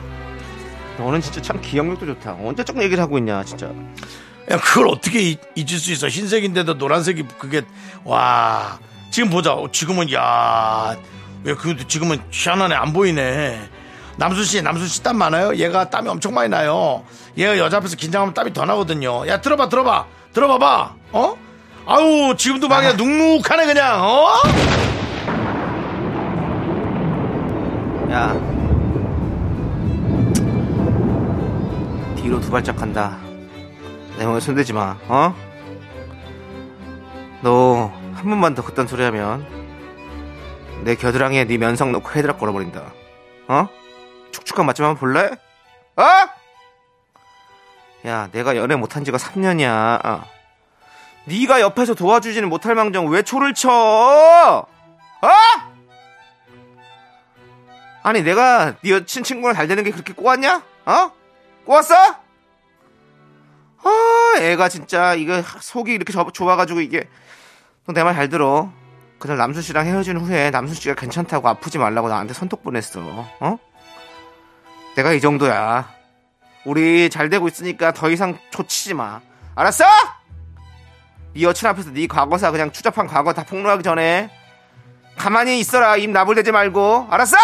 [0.97, 2.33] 너는 진짜 참 기억력도 좋다.
[2.43, 3.65] 언제적 얘기를 하고 있냐, 진짜.
[4.51, 6.07] 야, 그걸 어떻게 잊- 잊을 수 있어?
[6.07, 7.63] 흰색인데도 노란색이 그게
[8.03, 8.77] 와
[9.09, 9.53] 지금 보자.
[9.53, 10.95] 어, 지금은 야,
[11.43, 13.69] 왜 그 지금은 희한하네 안 보이네.
[14.17, 15.55] 남순 씨, 남순 씨 땀 많아요?
[15.55, 17.03] 얘가 땀이 엄청 많이 나요.
[17.37, 19.27] 얘가 여자 앞에서 긴장하면 땀이 더 나거든요.
[19.27, 20.93] 야, 들어봐, 들어봐, 들어봐봐.
[21.11, 21.35] 어?
[21.85, 24.01] 아우 지금도 막 그냥 눅눅하네 그냥.
[24.03, 24.33] 어?
[28.11, 28.33] 야.
[32.15, 33.17] 뒤로 두 발짝 간다.
[34.17, 35.35] 내 몸에 손대지 마, 어?
[37.41, 39.45] 너 한 번만 더 그딴 소리 하면
[40.83, 42.81] 내 겨드랑이에 네 면상 놓고 헤드락 걸어버린다.
[43.49, 43.67] 어?
[44.31, 45.29] 축축한 맛좀 한번 볼래?
[45.97, 46.03] 어?
[48.07, 50.23] 야, 내가 연애 못한 지가 3년이야.
[51.27, 51.31] 어.
[51.31, 53.69] 네가 옆에서 도와주지는 못할 망정 왜 초를 쳐?
[53.71, 54.67] 어?
[58.03, 60.61] 아니 내가 네 여친 친구랑 잘 되는 게 그렇게 꼬았냐?
[60.85, 61.11] 어?
[61.65, 61.95] 꼬았어?
[63.83, 67.07] 아 애가 진짜 이거 속이 이렇게 저- 좋아가지고 이게
[67.87, 68.71] 너 내 말 잘 들어
[69.19, 72.99] 그날 남순 씨랑 헤어진 후에 남순 씨가 괜찮다고 아프지 말라고 나한테 손톱 보냈어
[73.39, 73.57] 어?
[74.95, 75.89] 내가 이 정도야
[76.65, 79.21] 우리 잘 되고 있으니까 더 이상 초치지 마
[79.55, 79.83] 알았어?
[81.35, 84.29] 네 여친 앞에서 네 과거사 그냥 추잡한 과거 다 폭로하기 전에
[85.17, 87.35] 가만히 있어라 입 나불대지 말고 알았어?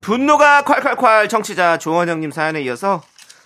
[0.00, 3.02] 분노가 콸콸콸 청취자 조원영님 사연에 이어서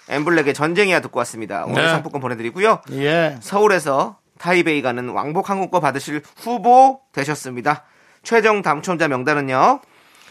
[0.08, 1.64] 엠블랙의 전쟁이야 듣고 왔습니다.
[1.66, 1.88] 오늘 네.
[1.90, 2.80] 상품권 보내드리고요.
[2.92, 3.38] 예.
[3.40, 7.84] 서울에서 타이베이 가는 왕복 항공권 받으실 후보 되셨습니다.
[8.22, 9.80] 최종 당첨자 명단은요.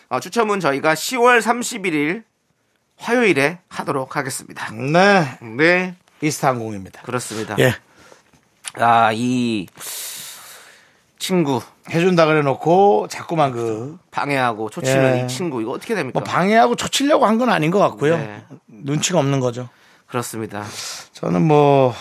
[0.09, 2.23] 어, 추첨은 저희가 10월 31일
[2.97, 4.71] 화요일에 하도록 하겠습니다.
[4.71, 5.37] 네.
[5.41, 7.01] 네, 이스타항공입니다.
[7.01, 7.55] 그렇습니다.
[7.59, 7.75] 예.
[8.75, 9.67] 아, 이
[11.19, 15.23] 친구 해준다 그래놓고 자꾸만 그 방해하고 초치는 예.
[15.23, 16.19] 이 친구 이거 어떻게 됩니까?
[16.19, 18.17] 뭐 방해하고 초치려고 한 건 아닌 것 같고요.
[18.17, 18.43] 네.
[18.67, 19.69] 눈치가 없는 거죠.
[20.07, 20.63] 그렇습니다.
[21.13, 21.93] 저는 뭐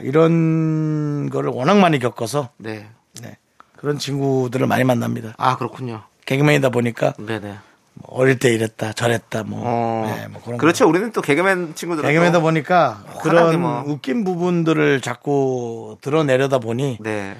[0.00, 2.88] 이런 거를 워낙 많이 겪어서 네.
[3.22, 3.36] 네.
[3.76, 5.34] 그런 친구들을 많이 만납니다.
[5.36, 6.02] 아 그렇군요.
[6.26, 7.56] 개그맨이다 보니까 네네.
[8.02, 10.14] 뭐 어릴 때 이랬다 저랬다 뭐, 어.
[10.16, 10.88] 네, 뭐 그런 그렇죠.
[10.88, 13.84] 우리는 또 개그맨 친구들 개그맨이다 보니까 환하게 그런 뭐.
[13.86, 17.36] 웃긴 부분들을 자꾸 드러내려다 보니 네.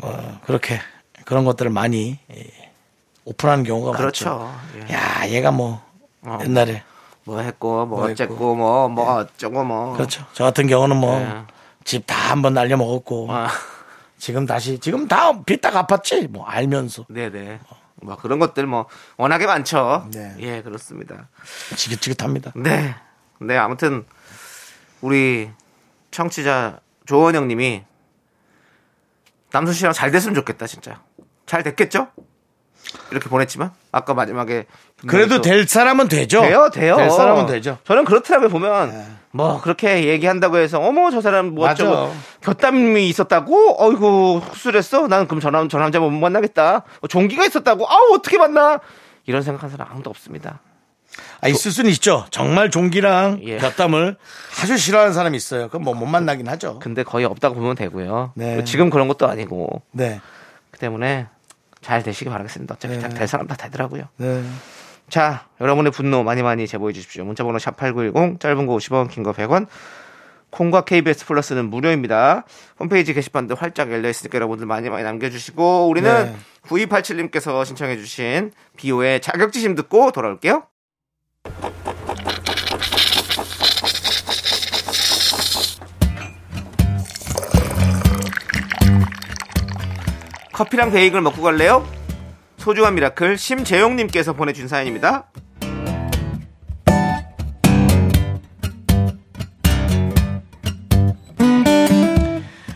[0.00, 0.80] 어, 그렇게
[1.24, 2.70] 그런 것들을 많이 예,
[3.24, 4.52] 오픈하는 경우가 그렇죠.
[4.76, 4.78] 예.
[4.80, 4.94] 많죠.
[4.94, 5.82] 야 얘가 뭐
[6.22, 6.38] 어.
[6.42, 6.82] 옛날에
[7.24, 10.24] 뭐 했고 뭐 뭐 어쨌고 뭐뭐 어쩌고 뭐 그렇죠.
[10.34, 11.32] 저 같은 경우는 뭐 네.
[11.84, 13.48] 집다한번 날려 먹었고 아,
[14.18, 17.60] 지금 다시 지금 다 빚다 갚았지 뭐 알면서 네네.
[17.68, 17.78] 뭐
[18.20, 18.86] 그런 것들 뭐
[19.16, 20.08] 워낙에 많죠.
[20.12, 20.34] 네.
[20.40, 21.28] 예, 그렇습니다.
[21.76, 22.52] 지긋지긋합니다.
[22.56, 22.94] 네.
[23.40, 24.04] 네, 아무튼
[25.00, 25.50] 우리
[26.10, 27.84] 청취자 조원영 님이
[29.50, 31.02] 남순 씨랑 잘 됐으면 좋겠다, 진짜.
[31.46, 32.08] 잘 됐겠죠?
[33.10, 34.66] 이렇게 보냈지만 아까 마지막에
[35.06, 36.40] 그래도 또- 될 사람은 되죠.
[36.42, 36.96] 돼요, 돼요.
[36.96, 37.78] 될 사람은 되죠.
[37.84, 39.24] 저는 그렇더라고요, 보면.
[39.32, 41.68] 뭐, 그렇게 얘기한다고 해서, 어머, 저 사람 뭐.
[41.68, 43.82] 어쩌고, 곁담이 있었다고?
[43.84, 45.08] 어이구, 흡술했어?
[45.08, 46.82] 나는 그럼 저, 남, 저 남자 못 만나겠다.
[47.00, 47.88] 어, 종기가 있었다고?
[47.90, 48.78] 아우, 어떻게 만나?
[49.26, 50.60] 이런 생각하는 사람 아무도 없습니다.
[51.40, 52.26] 아, 있을 수는 있죠.
[52.30, 53.58] 정말 종기랑 예.
[53.58, 54.16] 곁담을
[54.62, 55.68] 아주 싫어하는 사람이 있어요.
[55.68, 56.78] 그럼 뭐 못 만나긴 하죠.
[56.80, 58.32] 근데 거의 없다고 보면 되고요.
[58.34, 58.64] 네.
[58.64, 59.82] 지금 그런 것도 아니고.
[59.92, 60.20] 네.
[60.72, 61.26] 그 때문에
[61.82, 62.74] 잘 되시기 바라겠습니다.
[62.74, 63.00] 어차피 네.
[63.00, 64.04] 다될 사람 다 되더라고요.
[64.16, 64.42] 네.
[65.08, 67.24] 자, 여러분의 분노 많이 많이 제보해 주십시오.
[67.24, 69.66] 문자번호 샵8910, 짧은 거 50원, 긴 거 100원.
[70.50, 72.44] 콩과 KBS 플러스는 무료입니다.
[72.78, 76.36] 홈페이지 게시판도 활짝 열려 있으니까 여러분들 많이 많이 남겨주시고 우리는 네.
[76.62, 80.62] 9287님께서 신청해주신 비오의 자격지심 듣고 돌아올게요.
[90.52, 91.84] 커피랑 베이글 먹고 갈래요?
[92.64, 95.26] 소중한 miracle 심재용님께서 보내준 사연입니다.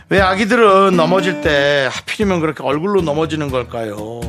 [0.09, 4.21] 왜 아기들은 넘어질 때 하필이면 그렇게 얼굴로 넘어지는 걸까요?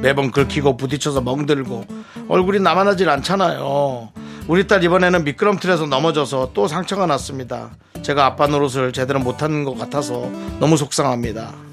[0.00, 1.84] 매번 긁히고 부딪혀서 멍들고
[2.28, 4.08] 얼굴이 남아나질 않잖아요.
[4.48, 7.72] 우리 딸 이번에는 미끄럼틀에서 넘어져서 또 상처가 났습니다.
[8.00, 11.69] 제가 아빠 노릇을 제대로 못하는 것 같아서 너무 속상합니다.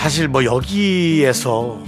[0.00, 1.78] 사실 뭐 여기에서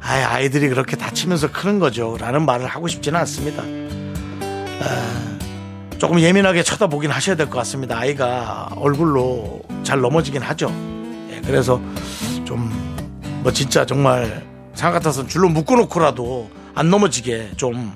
[0.00, 2.16] 아이, 아이들이 그렇게 다치면서 크는 거죠.
[2.18, 3.62] 라는 말을 하고 싶지는 않습니다.
[3.64, 7.98] 에, 조금 예민하게 쳐다보긴 하셔야 될 것 같습니다.
[7.98, 10.72] 아이가 얼굴로 잘 넘어지긴 하죠.
[11.30, 11.80] 예, 그래서
[12.44, 12.92] 좀
[13.42, 17.92] 뭐 진짜 정말 생각 같아서는 줄로 묶어놓고라도 안 넘어지게 좀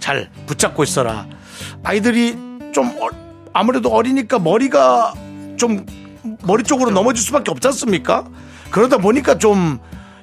[0.00, 1.26] 잘 붙잡고 있어라.
[1.84, 2.32] 아이들이
[2.72, 3.08] 좀 어-
[3.52, 5.12] 아무래도 어리니까 머리가
[5.56, 5.84] 좀
[6.42, 8.24] 머리 쪽으로 넘어질 수밖에 없지 않습니까?
[8.70, 9.78] 그러다 보니까 좀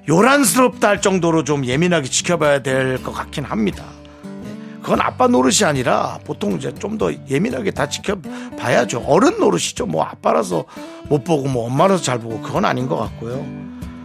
[0.08, 3.84] 요란스럽다 할 정도로 좀 예민하게 지켜봐야 될 것 같긴 합니다.
[4.26, 4.80] 예.
[4.82, 9.04] 그건 아빠 노릇이 아니라 보통 이제 좀 더 예민하게 다 지켜봐야죠.
[9.08, 9.86] 어른 노릇이죠.
[9.88, 10.66] 뭐 아빠라서
[11.10, 13.46] 못 보고 뭐 엄마라서 잘 보고 그건 아닌 것 같고요.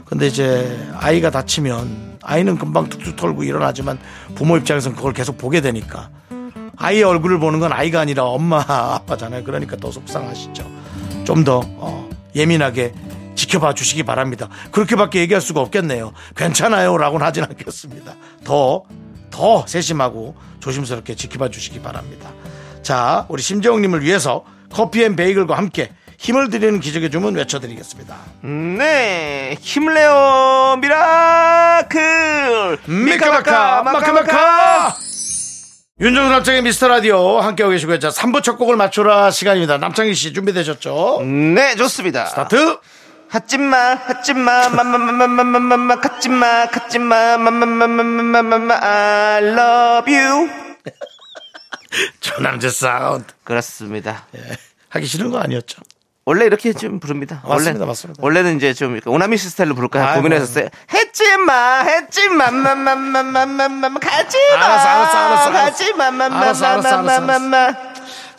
[0.06, 3.98] 근데 이제 아이가 다치면 아이는 금방 툭툭 털고 일어나지만
[4.34, 6.08] 부모 입장에서는 그걸 계속 보게 되니까
[6.76, 9.44] 아이의 얼굴을 보는 건 아이가 아니라 엄마 아빠잖아요.
[9.44, 10.64] 그러니까 더 속상하시죠.
[11.24, 12.92] 좀더 어, 예민하게
[13.34, 14.48] 지켜봐 주시기 바랍니다.
[14.72, 16.12] 그렇게밖에 얘기할 수가 없겠네요.
[16.36, 18.14] 괜찮아요 라고는 하진 않겠습니다.
[18.44, 18.84] 더,
[19.30, 22.30] 더 세심하고 조심스럽게 지켜봐 주시기 바랍니다.
[22.82, 28.14] 자, 우리 심재홍님을 위해서 커피 and 베이글과 함께 힘을 드리는 기적의 주문 외쳐드리겠습니다.
[28.42, 32.78] 네, 힘내요, miracle!
[32.86, 34.94] 미카마카 마카마카
[36.00, 37.98] 윤정수 남창희의 미스터 라디오 함께하고 계시고요.
[37.98, 39.76] 자, 3부 첫 곡을 맞춰라 시간입니다.
[39.78, 41.20] 남창희 씨 준비되셨죠?
[41.22, 42.26] 네, 좋습니다.
[42.26, 42.78] 스타트!
[43.30, 50.50] 하지마 하지마 마마마마마마마 갖지마 갖지마 마마마마마마마 I love you
[52.20, 54.56] 조남자 사운드 그렇습니다 예.
[54.88, 55.80] 하기 싫은 거 아니었죠?
[56.26, 57.42] 원래 이렇게 좀 부릅니다.
[57.44, 58.22] 맞습니다, 원래, 맞습니다.
[58.22, 60.68] 원래는 이제 좀 오나미 스타일로 부를까 아, 고민했었어요.
[60.92, 67.89] 했지마, 했지마, 마마마마마마마, 가지마, 알았어, 알았어, 알았어, 가지마, 마마마마마마.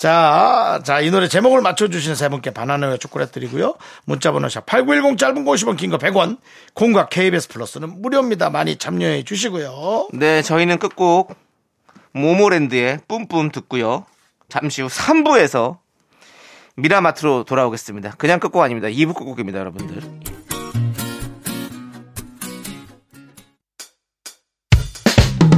[0.01, 3.75] 자, 자, 이 노래 제목을 맞춰주시는 세 분께 바나나와 초콜릿 드리고요.
[4.05, 6.39] 문자번호 샵8910 짧은 거 50원, 긴 거 100원.
[6.73, 8.49] 공과 KBS 플러스는 무료입니다.
[8.49, 10.07] 많이 참여해 주시고요.
[10.13, 11.35] 네, 저희는 끝곡
[12.13, 14.07] 모모랜드의 뿜뿜 듣고요.
[14.49, 15.77] 잠시 후 3부에서
[16.77, 18.15] 미라마트로 돌아오겠습니다.
[18.17, 18.87] 그냥 끝곡 아닙니다.
[18.87, 20.01] 2부 끝곡입니다, 여러분들.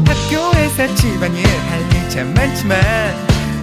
[0.06, 3.33] 학교에서 집안일 할 일 참 많지만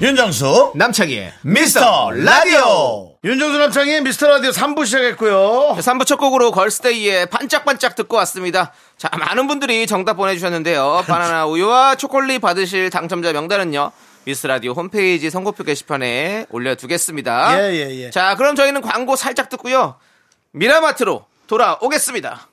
[0.00, 3.16] 윤정수, 남창희의 미스터 라디오.
[3.24, 5.76] 윤정수 남창의 미스터 라디오 3부 시작했고요.
[5.80, 8.72] 3부 첫 곡으로 걸스데이의 반짝반짝 듣고 왔습니다.
[8.96, 11.02] 자, 많은 분들이 정답 보내주셨는데요.
[11.08, 13.90] 바나나 우유와 초콜릿 받으실 당첨자 명단은요.
[14.22, 17.58] 미스 라디오 홈페이지 선고표 게시판에 올려두겠습니다.
[17.60, 18.10] 예, 예, 예.
[18.10, 19.96] 자, 그럼 저희는 광고 살짝 듣고요.
[20.52, 22.46] 미라마트로 돌아오겠습니다.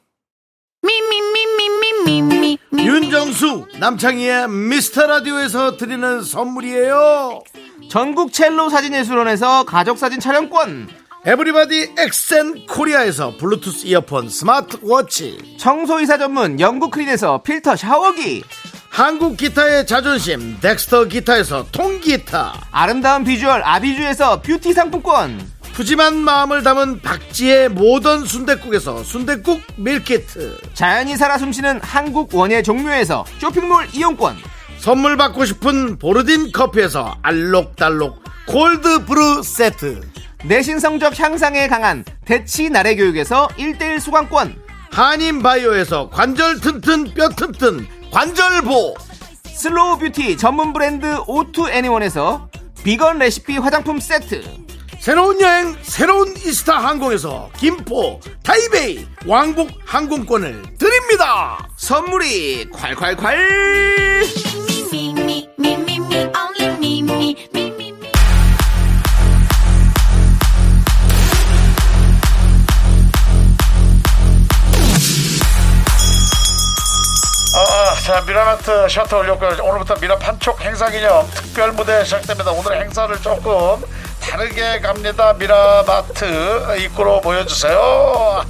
[2.77, 7.41] 윤정수, 남창희의 미스터 라디오에서 드리는 선물이에요.
[7.89, 10.89] 전국 첼로 사진예술원에서 가족사진 촬영권.
[11.25, 15.55] 에브리바디 엑센 코리아에서 블루투스 이어폰 스마트워치.
[15.57, 18.43] 청소이사 전문 영국 크린에서 필터 샤워기.
[18.89, 22.67] 한국 기타의 자존심 덱스터 기타에서 통기타.
[22.71, 25.54] 아름다운 비주얼 아비주에서 뷰티 상품권.
[25.75, 30.57] 푸짐한 마음을 담은 박지의 모던 순댓국에서 순댓국 밀키트.
[30.73, 34.37] 자연이 살아 숨쉬는 한국 원예 종묘에서 쇼핑몰 이용권.
[34.77, 39.99] 선물 받고 싶은 보르딘 커피에서 알록달록 cold brew 세트.
[40.45, 44.55] 내신 성적 향상에 강한 대치 나래 교육에서 1대1 수강권.
[44.91, 48.95] 한인 바이오에서 관절 튼튼 뼈 튼튼 관절보.
[49.53, 52.47] slow beauty 전문 브랜드 오투 애니원에서
[52.85, 54.64] 비건 레시피 화장품 세트.
[55.05, 61.69] 새로운 여행 새로운 이스타 항공에서 김포 타이베이 왕복 항공권을 드립니다.
[61.77, 63.35] 선물이 콸콸콸!
[65.13, 65.45] Me.
[77.55, 79.63] 아, 자 미라마트 셔터 올렸고요.
[79.63, 82.51] 오늘부터 미라 판촉 행사 기념 특별 무대 시작됩니다.
[82.51, 83.83] 오늘 행사를 조금
[84.29, 85.33] 다르게 갑니다.
[85.33, 86.25] 미라마트
[86.83, 88.43] 입구로 모여주세요.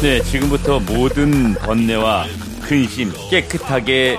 [0.00, 2.26] 네, 지금부터 모든 번뇌와
[2.62, 4.18] 근심 깨끗하게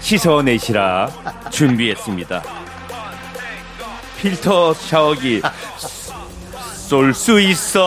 [0.00, 1.08] 씻어내시라
[1.50, 2.42] 준비했습니다.
[4.20, 5.42] 필터 샤워기
[6.88, 7.80] 쏠 수 있어.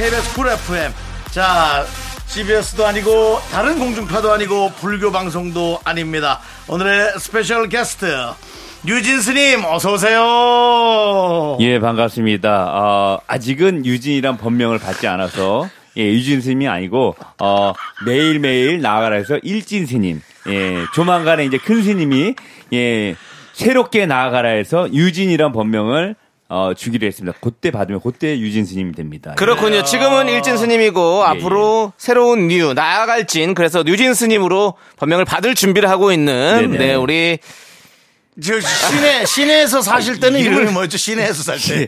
[0.00, 0.92] KBS 쿨 FM.
[1.30, 1.84] 자,
[2.24, 6.40] CBS도 아니고 다른 공중파도 아니고 불교 방송도 아닙니다.
[6.68, 8.06] 오늘의 special guest
[8.88, 11.58] 뉴진스님 어서 오세요.
[11.60, 12.66] 예, 반갑습니다.
[12.70, 17.74] 어, 아직은 뉴진이란 법명을 받지 않아서 예, 뉴진 스님이 아니고 어,
[18.06, 20.22] 매일 매일 나아가라 해서 일진 스님.
[20.48, 22.36] 예, 조만간에 이제 큰 스님이
[22.72, 23.16] 예,
[23.52, 26.16] 새롭게 나아가라 해서 뉴진이란 법명을
[26.50, 27.38] 어, 주기로 했습니다.
[27.40, 29.34] 그때 받으면 그때 뉴진 스님이 됩니다.
[29.36, 29.84] 그렇군요.
[29.84, 35.88] 지금은 일진 스님이고 예, 앞으로 새로운 new 나아갈 진 그래서 뉴진 스님으로 법명을 받을 준비를
[35.88, 36.78] 하고 있는 네네.
[36.78, 37.38] 네 우리
[38.42, 40.96] 저 시내 시내에서 사실 때는 이름이 뭐였죠?
[40.96, 41.86] 시내에서 살 때.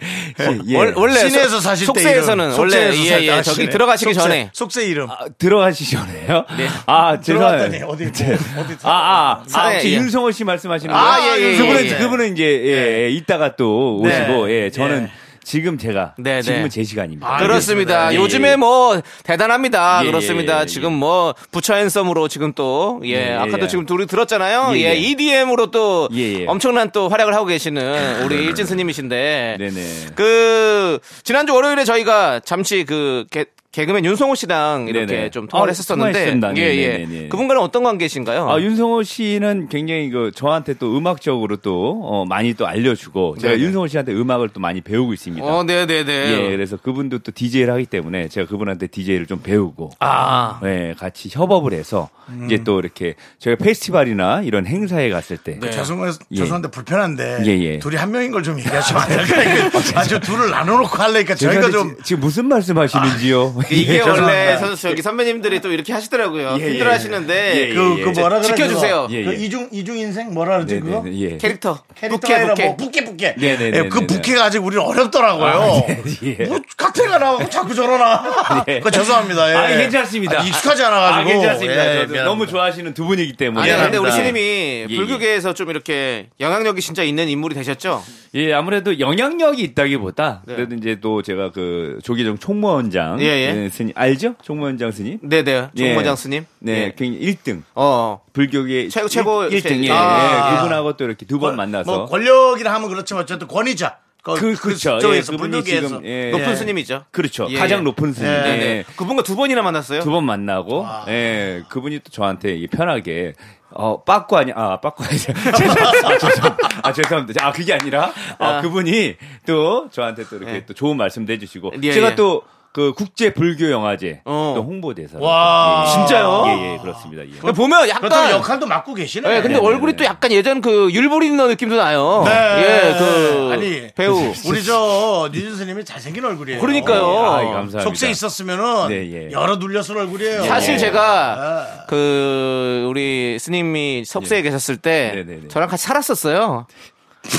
[0.67, 0.77] 예.
[0.77, 2.45] 원- 원래 시내에서 속- 사실 때 속세에서는.
[2.59, 3.27] 원래 속세에서 예.
[3.27, 3.71] 예, 아, 저기.
[3.71, 4.51] 들어가시기 속세, 전에.
[4.53, 5.09] 속세 이름.
[5.09, 6.45] 아, 들어가시기 전에요?
[6.59, 6.69] 네.
[6.87, 7.87] 아, 죄송해요.
[7.87, 9.97] 어디 뭐, 어디 아, 아, 아, 혹시 예.
[9.97, 11.33] 윤성호 씨 말씀하시는 아, 거예요?
[11.41, 11.97] 예, 예, 그분은, 예, 예.
[11.97, 14.65] 그분은 이제, 예, 예, 이따가 또 오시고, 네.
[14.65, 15.22] 예, 저는 예.
[15.45, 16.43] 지금 제가, 네, 네.
[16.43, 17.27] 지금은 제 시간입니다.
[17.27, 18.13] 아, 그렇습니다.
[18.13, 18.21] 예, 예.
[18.21, 20.03] 요즘에 뭐 대단합니다.
[20.05, 20.59] 예, 그렇습니다.
[20.59, 20.67] 예, 예.
[20.67, 23.69] 지금 뭐 부처 앤썸으로 지금 또 예, 예, 아까도 예.
[23.69, 24.77] 지금 둘이 들었잖아요.
[24.77, 24.97] 예, 예, 예.
[24.97, 26.47] EDM으로 또 예, 예.
[26.47, 30.07] 엄청난 또 활약을 하고 계시는 우리 일진 스님이신데 네네.
[30.15, 35.31] 그 지난주 월요일에 저희가 잠시 그 개, 개그맨 윤성호 씨랑 이렇게 네네.
[35.31, 36.57] 좀 통화를 아, 했었었는데 통화했습니다.
[36.59, 36.89] 예, 예.
[37.07, 37.29] 네네네.
[37.29, 38.51] 그분과는 어떤 관계신가요?
[38.51, 43.65] 아, 윤성호 씨는 굉장히 그 저한테 또 음악적으로 또 어, 많이 또 알려주고 제가 네네.
[43.65, 45.47] 윤성호 씨한테 음악을 또 많이 배우고 있습니다.
[45.47, 46.13] 어, 네, 네, 네.
[46.33, 50.61] 예, 그래서 그분도 또 DJ를 하기 때문에 제가 그분한테 DJ를 좀 배우고 아.
[50.63, 52.11] 네, 같이 협업을 해서
[52.45, 55.71] 이제 또 이렇게 저희가 페스티벌이나 이런 행사에 갔을 때 네.
[55.71, 56.37] 죄송해서 예.
[56.37, 57.79] 죄송한데 불편한데 예, 예.
[57.79, 59.71] 둘이 한 명인 걸 좀 얘기하시면 안 될까요?
[59.95, 63.55] 아주 둘을 나눠놓고 하려니까 저희가 좀 지- 지금 무슨 말씀하시는지요?
[63.71, 64.57] 이게 예, 원래 죄송합니다.
[64.59, 66.57] 선 저기 선배님들이 또 이렇게 하시더라고요.
[66.59, 66.71] 예, 예.
[66.71, 67.75] 힘들어 하시는데 예, 예.
[67.75, 69.09] 그, 그 뭐라 그래 지켜주세요.
[69.11, 69.37] 예, 그 예.
[69.37, 71.03] 이중 이중 인생 뭐라 그러지 네, 그거?
[71.03, 71.37] 네, 네, 예.
[71.37, 72.45] 캐릭터 부캐.
[72.45, 73.35] 뭐 부캐 부캐.
[73.39, 74.07] 네, 네, 네, 예, 그.
[74.07, 75.87] 부캐가 아직 우리는 어렵더라고요.
[76.23, 76.45] 예.
[76.47, 78.65] 뭐 카트가 나오고 자꾸 저러나.
[78.69, 78.81] 예.
[78.81, 79.51] 그 죄송합니다.
[79.51, 79.55] 예.
[79.55, 80.43] 아, 괜찮습니다.
[80.43, 81.21] 익숙하지 않아가지고.
[81.21, 82.01] 아, 괜찮습니다.
[82.01, 82.23] 예.
[82.23, 83.71] 너무 좋아하시는 두 분이기 때문에.
[83.71, 84.13] 아니 근데 우리.
[84.13, 88.03] 스님이 예, 불교계에서 좀 이렇게 영향력이 진짜 있는 인물이 되셨죠?
[88.35, 90.55] 예, 아무래도 영향력이 있다기보다 네.
[90.55, 93.69] 그래도 이제 또 제가 그 조계종 총무원장 예, 예.
[93.69, 94.35] 스님 알죠?
[94.43, 95.19] 총무원장 스님?
[95.23, 95.69] 네네.
[95.77, 95.87] 예.
[95.89, 96.47] 총무장 스님.
[96.61, 96.95] 네, 예.
[96.97, 97.63] 굉장히 1등.
[97.75, 98.21] 어.
[98.33, 99.85] 불교계 최고, 최고, 1 등.
[99.85, 100.53] 예, 아.
[100.53, 100.57] 예.
[100.57, 103.99] 그분하고 또 이렇게 두 번 만나서 뭐 권력이라 하면 그렇지만 어쨌든 권위자.
[104.25, 105.01] 그, 그, 그렇죠.
[105.01, 105.23] 쪽에서 예.
[105.23, 106.31] 지금, 예.
[106.31, 106.55] 높은 예.
[106.55, 107.05] 스님이죠.
[107.11, 107.49] 그렇죠.
[107.51, 107.83] 예, 가장 예.
[107.83, 108.31] 높은 스님.
[108.31, 108.37] 예.
[108.37, 108.43] 예.
[108.43, 108.85] 네네.
[108.95, 110.01] 그분과 두 번이나 만났어요.
[110.03, 113.33] 두 번 만나고, 예, 그분이 또 저한테 편하게,
[113.71, 116.09] 어, 빠꾸 아니, 아, 빠꾸 아니, 죄송합니다.
[116.09, 116.69] 아, 죄송합니다.
[116.85, 117.47] 아, 죄송합니다.
[117.47, 118.61] 아, 그게 아니라, 아, 아.
[118.61, 120.67] 그분이 또 저한테 또 이렇게 예.
[120.67, 122.15] 또 좋은 말씀도 해주시고, 예, 제가 예.
[122.15, 124.55] 또 그 국제 불교 영화제 어.
[124.57, 125.19] 또 홍보대사.
[125.19, 125.85] 와.
[125.93, 126.45] 진짜요?
[126.47, 127.23] 예, 예, 그렇습니다.
[127.23, 127.31] 예.
[127.39, 129.29] 근데 보면 약간 역할도 맡고 계시네.
[129.29, 130.09] 예, 근데 네, 얼굴이 네, 또 네.
[130.09, 132.23] 약간 예전 그 율브리너 느낌도 나요.
[132.25, 132.33] 네.
[132.33, 134.33] 예, 그 아니, 배우.
[134.47, 136.63] 우리 저 스님이 잘생긴 얼굴이에요.
[136.63, 137.05] 그러니까요.
[137.05, 137.83] 아, 예, 감사합니다.
[137.83, 139.33] 속세 있었으면은 네, 예.
[139.33, 140.45] 여러 눌렸을 얼굴이에요.
[140.45, 140.79] 사실 예.
[140.79, 145.49] 제가 그 우리 스님이 속세에 계셨을 때 네, 네, 네.
[145.49, 146.67] 저랑 같이 살았었어요.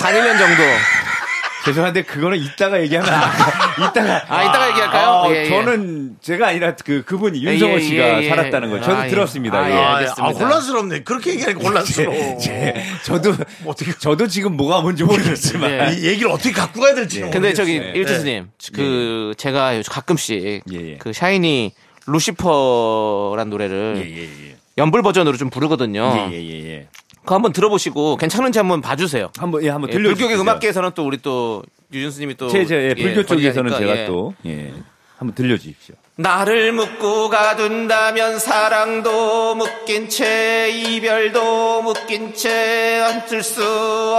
[0.01, 0.61] 한 1년 정도.
[1.65, 3.09] 죄송한데 그거는 이따가 얘기하면.
[3.89, 5.09] 이따가 아, 이따가 얘기할까요?
[5.09, 5.49] 아, 예, 예.
[5.49, 8.29] 저는 제가 아니라 그 그분이 윤성호 예, 씨가 예, 예.
[8.29, 9.09] 살았다는 걸 저는 아, 예.
[9.09, 9.57] 들었습니다.
[9.57, 9.73] 아, 예.
[9.73, 9.77] 예.
[9.77, 10.23] 아, 알겠습니다.
[10.25, 11.03] 아, 혼란스럽네.
[11.03, 12.37] 그렇게 얘기하니까 혼란스러워.
[12.37, 13.33] 제- 저도
[13.65, 15.95] 어떻게- 저도 지금 뭐가 뭔지 모르겠지만 예.
[15.97, 17.21] 이 얘기를 어떻게 갖고 가야 될지.
[17.23, 17.29] 예.
[17.29, 17.93] 근데 저기 네.
[17.95, 20.97] 일주 스님 그 제가 요즘 가끔씩 예, 예.
[20.97, 21.71] 그 샤이니
[22.05, 26.29] 루시퍼란 노래를 예예예 연불 버전으로 좀 부르거든요.
[26.31, 26.87] 예 예예 예.
[27.23, 29.31] 그거 한번 들어보시고 괜찮은지 한번 봐주세요.
[29.37, 32.75] 한번 예 한번 예, 들려 불교계 음악계에서는 또 우리 또 유준 스님이 또 제 제
[32.75, 34.05] 예, 예, 불교 쪽에서는 권위자니까, 제가 예.
[34.07, 34.73] 또 예.
[35.17, 35.95] 한번 들려 주십시오.
[36.15, 43.63] 나를 묶고 가둔다면 사랑도 묶인 채 이별도 묶인 채 얹을 수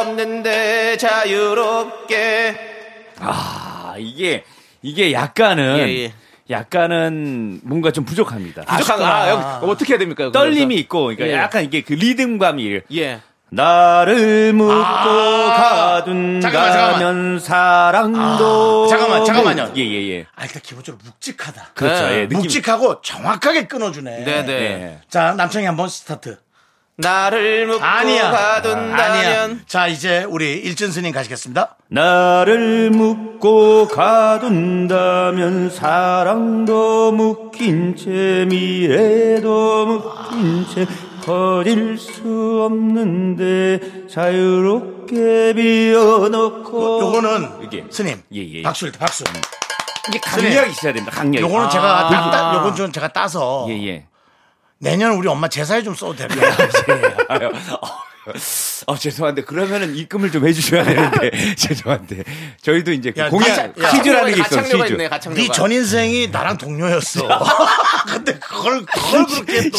[0.00, 2.56] 없는데 자유롭게
[3.20, 4.44] 아, 이게
[4.82, 6.12] 이게 약간은 예, 예.
[6.50, 8.62] 약간은 뭔가 좀 부족합니다.
[8.62, 10.30] 부족한 아, 여기 어떻게 해야 됩니까?
[10.30, 11.32] 떨림이 있고 그러니까 예.
[11.34, 13.20] 약간 이게 그 리듬감이 예.
[13.50, 16.02] 나를 묶고 아.
[16.04, 19.72] 잠깐만, 가둔다면 사랑도 아, 잠깐만, 잠깐만요.
[19.76, 21.70] 예예 예 아, 일단 기본적으로 묵직하다.
[21.74, 22.20] 그렇죠 네.
[22.20, 24.24] 예, 묵직하고 정확하게 끊어주네.
[24.24, 24.52] 네네.
[24.52, 25.00] 예.
[25.08, 26.38] 자, 남창이 한번 스타트.
[26.96, 28.30] 나를 묶고 아니야.
[28.30, 29.48] 가둔다면 아니야.
[29.66, 31.76] 자, 이제 우리 일진 스님 가시겠습니다.
[31.88, 40.86] 나를 묶고 가둔다면 사랑도 묶인 채 미래도 묶인 채
[41.24, 47.84] 버릴 수 없는데 자유롭게 비워놓고 요거는 이게.
[47.90, 48.22] 스님.
[48.34, 48.62] 예, 예.
[48.62, 49.24] 박수일 때 박수.
[50.10, 51.10] 이게 강력이 있어야 됩니다.
[51.16, 51.40] 강력.
[51.40, 54.06] 요거는 제가 따, 따, 요건 좀 제가 따서 예, 예.
[54.84, 56.52] 내년 우리 엄마 제사에 좀 써도 될까요?
[57.28, 57.88] 아유, 어,
[58.86, 62.22] 어, 죄송한데 그러면은 입금을 좀 해주셔야 되는데 죄송한데
[62.62, 64.76] 저희도 이제 그 야, 공약 야, 퀴즈라는 게 있어 퀴즈.
[64.92, 65.08] 있네.
[65.34, 67.26] 네전 인생이 나랑 동료였어.
[68.06, 69.78] 근데 그걸 그걸 그렇게 또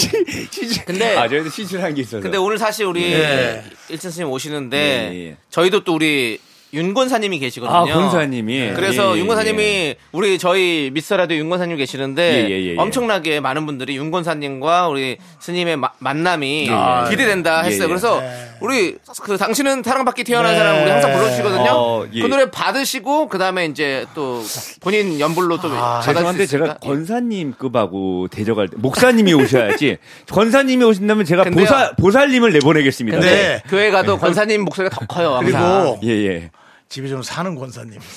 [0.51, 0.83] 퀴즈.
[0.85, 2.21] 근데- 아 저희도 퀴즈라는 게 있어서.
[2.21, 3.63] 근데 오늘 사실 우리 예.
[3.89, 4.77] 일진 스님 오시는데
[5.13, 5.37] 예, 예.
[5.51, 6.39] 저희도 또 우리
[6.76, 7.76] 윤 권사님이 계시거든요.
[7.78, 8.73] 아 권사님이.
[8.76, 9.95] 그래서 예, 예, 윤 권사님이 예.
[10.11, 12.78] 우리 저희 미스터라디오 윤 권사님 계시는데 예, 예, 예, 예.
[12.78, 17.09] 엄청나게 많은 분들이 윤 권사님과 우리 스님의 마- 만남이 예, 예.
[17.09, 17.86] 기대된다 예, 했어요.
[17.86, 17.88] 예.
[17.88, 18.21] 그래서
[18.61, 20.57] 우리 그 당신은 사랑받기 태어난 네.
[20.57, 21.69] 사람 우리 항상 불러주시거든요.
[21.71, 22.21] 어, 예.
[22.21, 24.41] 그 노래 받으시고 그 다음에 이제 또
[24.82, 29.97] 본인 연불로 또 아, 죄송한데 제가 권사님 급하고 대적할 때 목사님이 오셔야지
[30.32, 31.65] 권사님이 오신다면 제가 근데요.
[31.65, 33.19] 보살 보살님을 내보내겠습니다.
[33.19, 33.63] 근데 네.
[33.69, 35.36] 교회 가도 권사님 목소리가 더 커요.
[35.36, 35.95] 항상.
[35.95, 36.51] 그리고 예 예.
[36.89, 37.99] 집에 좀 사는 권사님.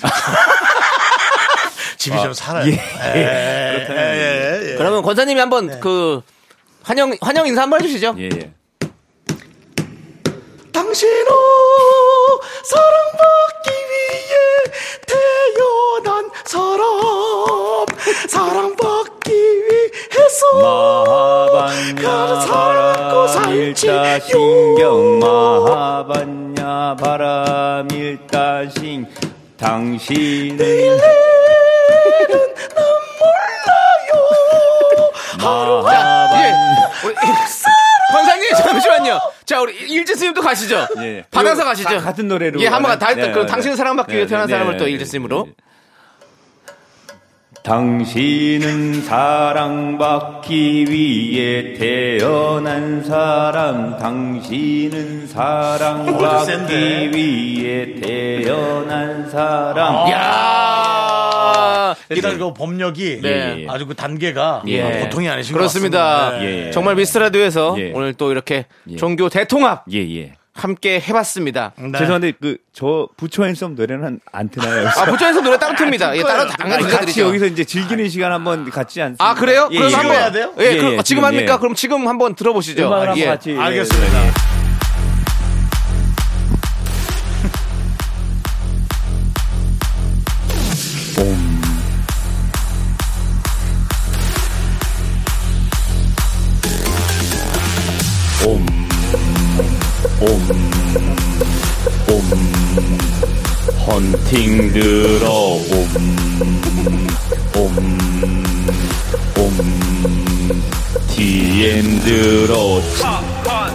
[1.99, 2.67] 집이 좀 살아요.
[2.69, 2.73] 예.
[2.73, 2.79] 예,
[3.17, 4.77] 예, 예, 예.
[4.77, 6.23] 그러면 권사님이 한번 그
[6.83, 8.15] 환영 환영 인사 한번 해주시죠.
[8.19, 8.53] 예 예.
[10.73, 11.27] 당신은
[12.65, 14.37] 사랑받기 위해
[16.05, 17.87] 태어난 사람
[18.29, 19.68] 사랑받기 위해
[20.29, 29.07] 서 마하반야 살았고 살지 바람일다 신경 마하반야 바람 일다 신
[29.57, 30.99] 당신은
[35.43, 36.53] 마하반 예.
[37.07, 37.15] 우리
[38.13, 39.21] 권사님 잠시만요.
[39.45, 40.87] 자 우리 일지 스님도 가시죠.
[40.99, 41.25] 예.
[41.31, 42.01] 받아서 가- 가시죠.
[42.01, 43.77] 같은 노래로 예, 한번 가는- 다 네, 그 네, 당신은 네.
[43.77, 45.49] 사랑받기 위해 네, 태어난 네, 사람을 네, 또 네, 일지 스님으로.
[47.69, 47.75] 네.
[47.75, 63.67] 당신은 사랑받기 위해 태어난 사람 당신은 사랑받기 위해 태어난 사람 야 일단 그 법력이 네.
[63.69, 65.01] 아주 그 단계가 예.
[65.01, 65.99] 보통이 아니신 그렇습니다.
[65.99, 66.45] 것 같습니다.
[66.47, 66.71] 예, 예.
[66.71, 67.93] 정말 미스라디오에서 예.
[67.95, 68.97] 오늘 또 이렇게 예.
[68.97, 71.73] 종교 대통합 예 예 함께 해봤습니다.
[71.79, 71.99] 네.
[71.99, 74.87] 죄송한데 그 저 부처 앤썸 노래는 안 트나요?
[74.87, 76.17] 아 부처에서 노래 따로 틉니다.
[76.17, 76.49] 예, 따로.
[76.49, 77.23] 당연히 같이 들려드리죠.
[77.27, 79.29] 여기서 이제 즐기는 시간 한번 같지 않습니까?
[79.29, 79.69] 아 그래요?
[79.73, 79.95] 예, 그럼 예.
[79.97, 80.55] 한번 해야 돼요?
[80.61, 81.55] 예, 예, 그럼 예, 지금 합니까?
[81.55, 81.59] 예.
[81.59, 82.87] 그럼 지금 한번 들어보시죠.
[82.87, 83.27] 음악을 한번 예.
[83.27, 84.58] 같이 예, 알겠습니다.
[104.29, 105.31] 헌팅 들어.
[105.31, 105.89] 옴,
[107.57, 108.45] 옴,
[109.39, 110.63] 옴,
[111.09, 112.81] DM 들어.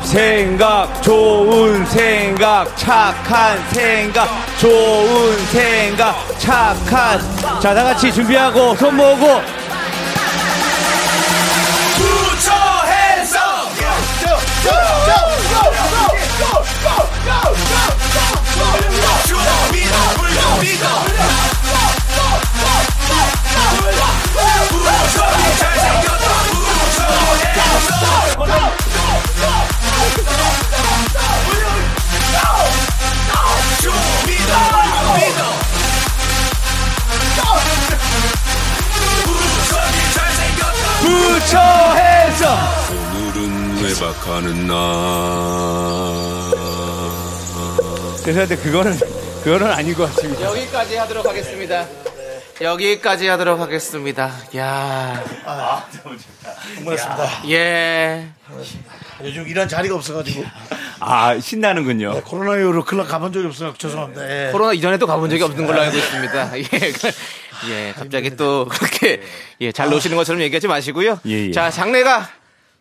[0.03, 4.29] 생각 좋은 생각 착한 생각
[4.59, 7.19] 좋은 생각 착한.
[7.59, 9.41] 자 다같이 준비하고 손 모으고.
[11.97, 13.39] 부처해서
[42.89, 46.52] 오늘은 외박하는 날
[48.23, 48.97] 죄송한데 그거는
[49.43, 51.85] 그거는 아닌 것 같습니다 여기까지 하도록 하겠습니다.
[52.61, 54.31] 여기까지 하도록 하겠습니다.
[54.55, 55.23] 야,
[56.77, 57.49] 고맙습니다.
[57.49, 58.27] 예.
[59.23, 60.45] 요즘 이런 자리가 없어가지고
[60.99, 64.47] 아 신나는군요 코로나 이후로 클럽 가본 적이 없어서 죄송합니다.
[64.47, 64.51] 예.
[64.51, 66.51] 코로나 이전에도 가본 적이 없는 걸로 알고 있습니다.
[66.57, 67.11] 예, 그-
[67.71, 69.21] 예, 갑자기 또 그렇게
[69.61, 71.19] 예, 잘 노시는 것처럼 얘기하지 마시고요.
[71.25, 71.51] 예, 예.
[71.51, 72.29] 자, 장례가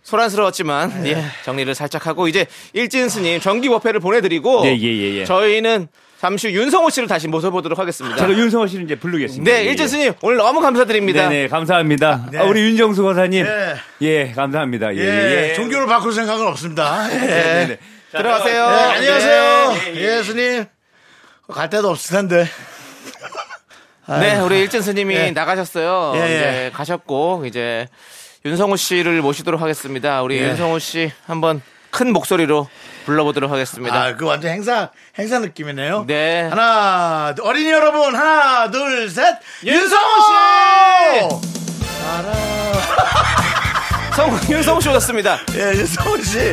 [0.02, 5.24] 소란스러웠지만 예, 정리를 살짝 하고 이제 일진 스님 정기 법회를 보내드리고 예, 예, 예, 예.
[5.24, 5.88] 저희는
[6.20, 8.16] 잠시 후 윤성호 씨를 다시 모셔보도록 하겠습니다.
[8.16, 9.88] 제가 윤성호 씨를 이제 부르겠습니다 네, 예, 일진 예.
[9.88, 11.28] 스님 오늘 너무 감사드립니다.
[11.28, 12.38] 네네 감사합니다 네.
[12.38, 13.76] 아, 우리 윤정수 거사님 예.
[14.02, 15.54] 예 감사합니다 예, 예, 예.
[15.54, 17.08] 종교를 바꿀 생각은 없습니다.
[17.12, 17.18] 예.
[17.18, 17.78] 네네.
[18.12, 18.70] 자, 들어가세요.
[18.70, 19.72] 네, 안녕하세요.
[19.72, 20.64] 네, 예, 예, 스님.
[21.48, 22.46] 갈 데도 없을 텐데.
[24.20, 25.30] 네, 우리 일진 스님이 예.
[25.30, 26.12] 나가셨어요.
[26.16, 26.24] 예, 예.
[26.26, 27.88] 이제 가셨고 이제
[28.44, 30.20] 윤성호 씨를 모시도록 하겠습니다.
[30.22, 30.48] 우리 예.
[30.48, 32.68] 윤성호 씨 한번 큰 목소리로
[33.04, 34.02] 불러보도록 하겠습니다.
[34.02, 36.04] 아, 그 완전 행사, 행사 느낌이네요.
[36.06, 36.42] 네.
[36.48, 39.38] 하나, 어린이 여러분, 하나, 둘, 셋.
[39.64, 41.52] 윤성호 씨!
[44.16, 45.38] 성, 윤성호 씨 오셨습니다.
[45.54, 46.50] 예, 윤성호 씨.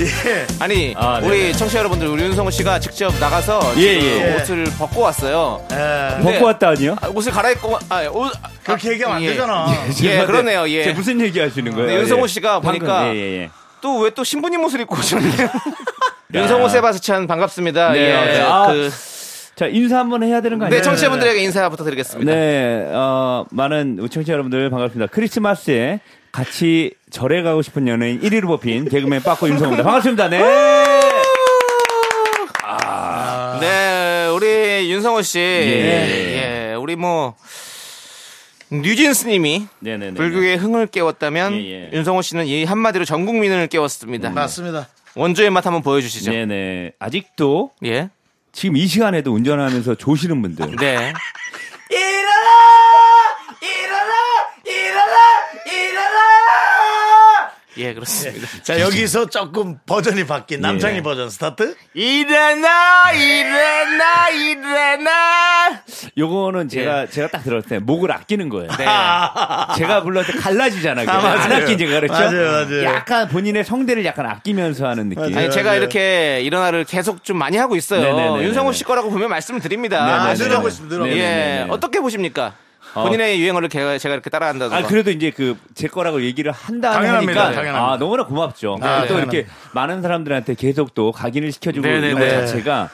[0.00, 0.46] 예.
[0.60, 1.52] 아니 아, 우리 네네.
[1.52, 4.34] 청취자 여러분들 우리 윤성호 씨가 직접 나가서 예, 지금 예.
[4.36, 5.64] 옷을 벗고 왔어요.
[5.70, 5.76] 예.
[6.16, 6.96] 근데- 벗고 왔다 아니요?
[7.00, 8.32] 아, 옷을 갈아입고 아, 옷,
[8.64, 9.28] 그렇게 얘기하면 안 예.
[9.28, 9.66] 되잖아.
[10.02, 10.68] 예, 그러네요.
[10.68, 10.84] 예.
[10.84, 11.86] 제 무슨 얘기 하시는 거예요?
[11.88, 12.28] 네, 윤성호 예.
[12.28, 13.50] 씨가 보니까 예, 예, 예.
[13.80, 15.48] 또왜또 신부님 옷을 입고 오셨네요.
[16.34, 17.92] 윤성호 세바스찬 반갑습니다.
[17.92, 17.98] 네.
[18.00, 18.90] 예, 네, 아, 그,
[19.54, 20.80] 자, 인사 한번 해야 되는 거 아니에요?
[20.80, 22.32] 네, 청취자분들에게 인사부터 드리겠습니다.
[22.34, 25.12] 네, 어, 많은 청취자 여러분들 반갑습니다.
[25.12, 26.00] 크리스마스에
[26.32, 29.84] 같이 절에 가고 싶은 연예인 1위로 뽑힌 개그맨 빠꾸 윤성호입니다.
[29.86, 30.28] 반갑습니다.
[30.30, 30.40] 네.
[33.60, 35.38] 네, 우리 윤성호 씨.
[35.38, 36.72] 예.
[36.72, 37.36] 예, 우리 뭐,
[38.72, 40.14] 뉴진스님이 네네네.
[40.14, 41.90] 불교의 흥을 깨웠다면 예, 예.
[41.92, 44.30] 윤성호 씨는 이 한마디로 전 국민을 깨웠습니다.
[44.30, 44.88] 맞습니다.
[45.14, 46.32] 원조의 맛 한번 보여주시죠.
[46.32, 46.94] 네네.
[46.98, 48.10] 아직도 예.
[48.50, 50.76] 지금 이 시간에도 운전하면서 조시는 분들.
[50.80, 51.12] 네.
[57.76, 58.46] 예, 그렇습니다.
[58.62, 61.02] 자, 여기서 조금 버전이 바뀐 남창희 예.
[61.02, 61.74] 버전 스타트.
[61.94, 65.82] 일어나, 일어나, 일어나.
[66.16, 68.68] 요거는 제가 제가 딱 들었을 때 목을 아끼는 거예요.
[68.78, 68.84] 네.
[69.76, 71.08] 제가 불렀을 때 갈라지잖아요.
[71.08, 71.62] 아, 안 맞아요.
[71.64, 72.12] 아끼지 그렇죠?
[72.12, 72.84] 맞아요, 맞아요.
[72.84, 75.22] 약간 본인의 성대를 약간 아끼면서 하는 느낌.
[75.22, 75.38] 맞아요.
[75.38, 75.80] 아니, 제가 맞아요.
[75.80, 78.02] 이렇게 일어나를 계속 좀 많이 하고 있어요.
[78.02, 78.44] 네네네네네.
[78.44, 80.04] 윤성호 씨 거라고 보면 말씀을 드립니다.
[80.04, 80.30] 네네네.
[80.30, 81.14] 아, 늘어나고 있습니다, 예.
[81.14, 81.66] 네네네네.
[81.70, 82.54] 어떻게 보십니까?
[82.94, 83.02] 어.
[83.04, 84.76] 본인의 유행어를 제가, 제가 이렇게 따라한다든가.
[84.84, 87.92] 아 그래도 이제 그 제 거라고 얘기를 한다 당연합니다, 하니까 당연합니다.
[87.94, 88.78] 아 너무나 고맙죠.
[88.80, 89.54] 아, 또 이렇게 당연합니다.
[89.72, 92.06] 많은 사람들한테 계속 또 각인을 시켜주고 네네네.
[92.08, 92.90] 이런 것 자체가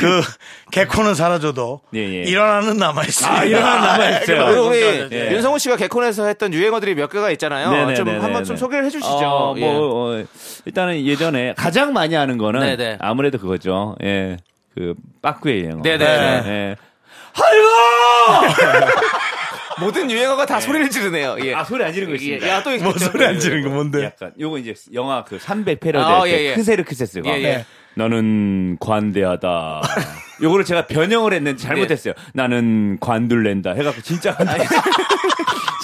[0.00, 0.22] 그
[0.70, 2.22] 개코는 사라져도 예, 예.
[2.22, 3.38] 일어나는 남아 있습니다.
[3.40, 4.46] 아, 일어나는 남아 있어요.
[4.48, 4.78] 그리고 우리
[5.12, 5.30] 예.
[5.32, 7.70] 윤성호 씨가 개콘에서 했던 유행어들이 몇 개가 있잖아요.
[7.70, 7.94] 네네네네네.
[7.96, 9.08] 좀 한번 좀 소개를 해주시죠.
[9.14, 10.22] 어, 뭐 예.
[10.22, 10.24] 어,
[10.64, 12.96] 일단은 예전에 가장 많이 하는 거는 네네.
[13.00, 13.94] 아무래도 그거죠.
[14.02, 14.38] 예.
[14.74, 15.82] 그 빠꾸의 유행어.
[15.82, 16.04] 네네.
[16.04, 16.76] 예.
[17.34, 18.52] 아이고!
[19.80, 21.36] 모든 유행어가 다 소리를 지르네요.
[21.44, 21.54] 예.
[21.54, 22.46] 아 소리 안 지르는 거 있습니다.
[22.46, 22.50] 예.
[22.50, 22.98] 야, 또뭐 있겠죠.
[23.10, 24.04] 소리 안 지르는 거 뭔데?
[24.04, 26.54] 약간 요거 이제 영화 그 300 패러디 아, 할때 예, 예.
[26.54, 27.66] 크세르 크세스가 예, 예.
[27.94, 29.82] 나는 관대하다.
[30.40, 32.14] 요거를 제가 변형을 했는데 잘못했어요.
[32.32, 34.64] 나는 관둘랜다 해갖고 진짜 관대.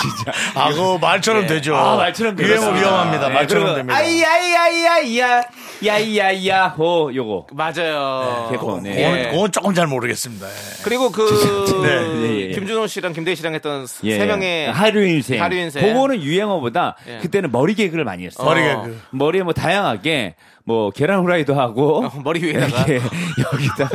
[0.00, 0.32] 진짜.
[0.54, 1.74] 아, 그 말처럼 되죠.
[1.76, 2.78] 아, 말처럼 유행어 되겠다.
[2.78, 3.28] 위험합니다.
[3.28, 3.98] 네, 말처럼 됩니다.
[3.98, 5.42] 아이야이야이야
[5.84, 7.48] 야이야이야 호 요거.
[7.52, 8.48] 맞아요.
[8.50, 8.94] 개콘, 네.
[8.94, 9.30] 그건, 예.
[9.30, 10.46] 그건 조금 잘 모르겠습니다.
[10.46, 10.52] 예.
[10.84, 11.88] 그리고 그 네.
[12.28, 12.54] 예, 예.
[12.54, 14.18] 김준호 씨랑 김대희 씨랑 했던 예.
[14.18, 15.42] 세 명의 하루 인생.
[15.42, 15.82] 하루 인생.
[15.84, 17.18] 그거는 유행어보다 예.
[17.18, 18.46] 그때는 머리 개그를 많이 했어요.
[18.46, 18.82] 머리 어.
[18.82, 19.00] 개그.
[19.10, 20.36] 머리에 뭐 다양하게
[20.68, 23.88] 뭐 계란 후라이도 하고 어, 머리 위에다가 예, 여기다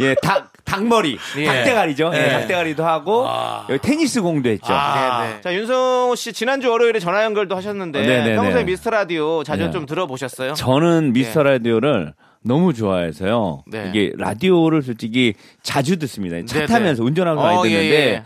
[0.00, 1.44] 예닭 닭머리 예.
[1.44, 2.28] 닭대가리죠 예, 예.
[2.28, 3.26] 닭대가리도 하고
[3.68, 5.24] 여기 테니스 공도 했죠 아.
[5.24, 5.40] 네, 네.
[5.40, 8.36] 자 윤성호 씨 지난주 월요일에 전화 연결도 하셨는데 어, 네네네.
[8.36, 9.70] 평소에 미스터 라디오 자주 네.
[9.72, 10.54] 좀 들어보셨어요?
[10.54, 13.90] 저는 미스터 라디오를 너무 좋아해서요 네.
[13.92, 15.34] 이게 라디오를 솔직히
[15.64, 16.66] 자주 듣습니다 차 네네.
[16.66, 18.22] 타면서 운전하면서 많이 어, 예, 듣는데 예.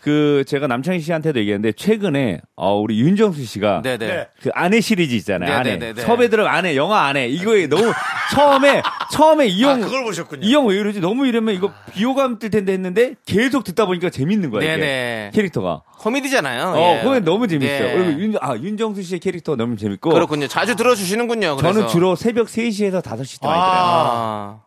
[0.00, 4.06] 그 제가 남창희 씨한테도 얘기했는데 최근에 어, 우리 윤정수 씨가 네네.
[4.06, 4.28] 네.
[4.40, 5.50] 그 아내 시리즈 있잖아요.
[5.50, 5.70] 네, 아내.
[5.72, 6.02] 네, 네, 네.
[6.02, 7.26] 섭외들은 아내, 영화 아내.
[7.26, 7.92] 이거에 너무
[8.32, 8.82] 처음에
[9.12, 10.46] 처음에 이 아, 형 그걸 보셨군요.
[10.46, 11.00] 이형 왜 이러지?
[11.00, 14.50] 너무 이러면 이거 비호감 뜰 텐데 했는데 계속 듣다 보니까 재밌는.
[14.50, 14.58] 이게.
[14.60, 15.30] 네네.
[15.34, 15.82] 캐릭터가.
[15.98, 16.62] 코미디잖아요.
[16.76, 17.04] 어, 예.
[17.04, 17.78] 그게 너무 재밌어요.
[17.88, 17.94] 네.
[17.96, 20.10] 그리고 윤, 아, 윤정수 씨의 캐릭터 너무 재밌고.
[20.10, 20.46] 그렇군요.
[20.46, 21.56] 자주 들어주시는군요.
[21.56, 21.72] 그래서.
[21.74, 23.82] 저는 주로 새벽 3시에서 5시 때 많이 들어요.
[23.82, 24.60] 아.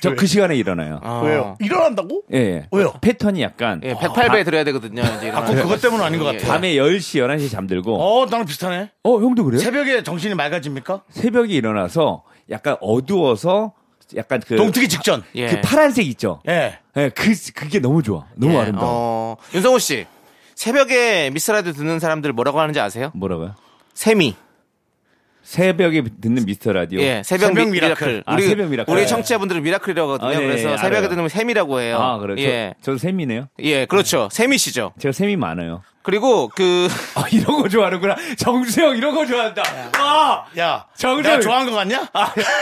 [0.00, 1.00] 저 그 시간에 일어나요.
[1.02, 1.20] 아.
[1.24, 1.56] 왜요?
[1.60, 2.22] 일어난다고?
[2.32, 2.68] 예, 예.
[2.70, 2.92] 왜요?
[3.00, 5.02] 패턴이 약간 예, 108배 들어야 되거든요.
[5.16, 6.52] 이제 아, 그, 그것 때문은 아닌 것 예, 같아요.
[6.52, 7.96] 밤에 10시, 11시 잠들고.
[8.00, 8.90] 어, 나랑 비슷하네.
[9.04, 9.60] 어, 형도 그래요?
[9.60, 11.02] 새벽에 정신이 맑아집니까?
[11.10, 13.72] 새벽에 일어나서 약간 어두워서
[14.16, 15.22] 약간 그 동트기 직전.
[15.34, 15.48] 예.
[15.48, 16.40] 그 파란색 있죠.
[16.48, 16.78] 예.
[16.96, 18.24] 예, 그 그게 너무 좋아.
[18.36, 18.58] 너무 예.
[18.58, 18.86] 아름다워.
[18.90, 20.06] 어, 윤성호 씨.
[20.54, 23.10] 새벽에 미스라디오 듣는 사람들 뭐라고 하는지 아세요?
[23.14, 23.54] 뭐라고요?
[23.94, 24.34] 새미.
[25.48, 27.00] 새벽에 듣는 미스터 라디오.
[27.00, 28.06] 예, 새벽, 새벽 미, miracle.
[28.06, 28.22] Miracle.
[28.26, 28.92] 아, 우리, 새벽 miracle.
[28.92, 29.06] 우리 예.
[29.06, 30.28] 청취자분들은 miracle이라고 하거든요.
[30.38, 31.08] 아, 예, 그래서 예, 새벽에 알아요.
[31.08, 31.96] 듣는 새미라고 해요.
[31.98, 32.36] 아, 그래요.
[32.46, 32.74] 예.
[32.82, 33.48] 저, 저 새미네요.
[33.60, 34.28] 예, 그렇죠.
[34.30, 34.92] 새미시죠.
[34.98, 35.80] 제가 샘이 많아요.
[36.02, 38.16] 그리고 그 아, 이런 거 좋아하는구나.
[38.36, 39.62] 정수 형 이런 거 좋아한다.
[39.98, 40.44] 와!
[40.58, 41.22] 야, 정답.
[41.30, 42.06] 내가 좋아한 거 같냐?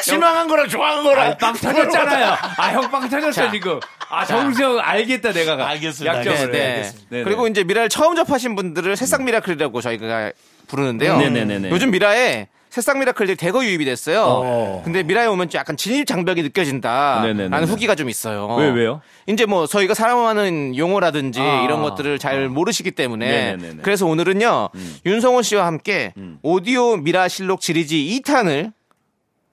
[0.05, 1.30] 실망한 거랑 좋아한 거랑.
[1.32, 2.37] 아, 빵 터졌잖아요.
[2.57, 3.51] 아, 형 빵 터졌어, 자.
[3.51, 3.80] 지금.
[4.09, 5.68] 아, 정수 형 알겠다, 내가.
[5.70, 6.18] 알겠습니다.
[6.18, 6.53] 약점을.
[6.53, 6.62] 네, 해.
[6.62, 6.72] 네.
[6.74, 7.09] 알겠습니다.
[7.11, 7.24] 네네.
[7.24, 10.30] 그리고 이제 미라를 처음 접하신 분들을 새싹 miracle이라고 저희가
[10.68, 11.18] 부르는데요.
[11.18, 11.70] 네네네네.
[11.70, 12.47] 요즘 미라에
[12.77, 14.22] 새싹 miracle들이 대거 유입이 됐어요.
[14.22, 14.83] 어.
[14.85, 17.22] 근데 미라에 오면 좀 약간 진입 장벽이 느껴진다.
[17.22, 17.49] 네네네네.
[17.49, 18.55] 라는 후기가 좀 있어요.
[18.57, 19.01] 왜, 왜요?
[19.27, 21.62] 이제 뭐 저희가 사랑하는 용어라든지 아.
[21.64, 23.72] 이런 것들을 잘 모르시기 때문에 네네네네.
[23.77, 23.81] 음.
[23.81, 24.68] 그래서 오늘은요
[25.07, 26.12] 윤성호 씨와 함께
[26.43, 28.74] 오디오 미라 실록 지리지 2탄을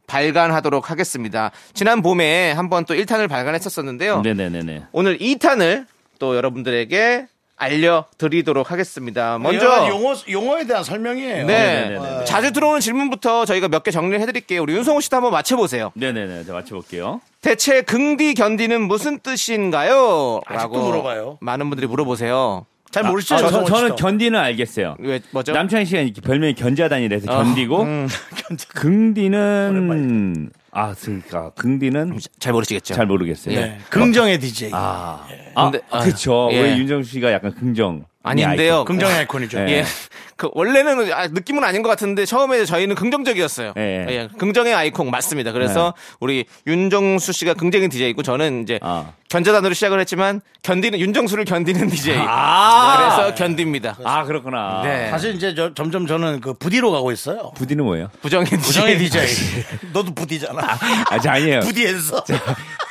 [0.07, 1.51] 발간하도록 하겠습니다.
[1.73, 4.19] 지난 봄에 한번 또 1탄을 발간했었었는데요.
[4.19, 4.87] 네네네네.
[4.91, 5.85] 오늘 2탄을
[6.19, 9.37] 또 여러분들에게 알려드리도록 하겠습니다.
[9.37, 11.45] 먼저 먼저 용어, 용어에 대한 설명이에요.
[11.45, 11.85] 네.
[11.89, 12.25] 네네네네.
[12.25, 14.61] 자주 들어오는 질문부터 저희가 몇 개 정리를 해드릴게요.
[14.61, 15.91] 우리 윤성호 씨도 한번 맞춰보세요.
[15.95, 16.45] 네네네.
[16.45, 17.21] 자, 맞춰볼게요.
[17.41, 20.41] 대체 긍디 견디는 무슨 뜻인가요?
[20.45, 21.37] 아직도 물어봐요.
[21.41, 22.65] 많은 분들이 물어보세요.
[22.91, 23.35] 잘 모르시죠?
[23.35, 23.95] 아, 저, 정원 저는 씨도?
[23.95, 24.95] 견디는 알겠어요.
[24.99, 25.51] 왜 뭐죠?
[25.51, 28.07] 남창희 씨가 이렇게 별명이 견자단이라서 견디고 음,
[28.75, 32.93] 긍디는 아 그러니까 긍디는 잘 모르시겠죠.
[32.95, 33.55] 잘 모르겠어요.
[33.59, 33.77] 네.
[33.89, 34.71] 긍정의 DJ.
[34.73, 36.49] 아, 아 근데- 아, 그렇죠.
[36.51, 36.61] 예.
[36.61, 38.85] 우리 윤정수 씨가 약간 긍정 아닌데요.
[38.85, 39.59] 긍정의 아이콘이죠.
[39.59, 39.67] 예.
[39.69, 39.85] 예.
[40.35, 43.73] 그 원래는 아, 느낌은 아닌 것 같은데 처음에 저희는 긍정적이었어요.
[43.77, 44.05] 예.
[44.09, 45.51] 예, 긍정의 아이콘 맞습니다.
[45.51, 49.11] 그래서 우리 윤정수 씨가 긍정의 DJ이고 저는 이제 아.
[49.29, 52.15] 견자단으로 시작을 했지만 견디는 윤정수를 견디는 DJ.
[52.17, 52.97] 아.
[53.15, 53.97] 그래서 견딥니다.
[54.03, 54.81] 아 그렇구나.
[54.83, 55.09] 네.
[55.09, 57.51] 사실 이제 저, 점점 저는 그 부디로 가고 있어요.
[57.55, 58.09] 부디는 뭐예요?
[58.21, 59.27] 부정의 부정의 DJ.
[59.93, 60.61] 너도 부디잖아.
[61.09, 61.59] 아, 저 아니에요.
[61.61, 62.23] 부디에서.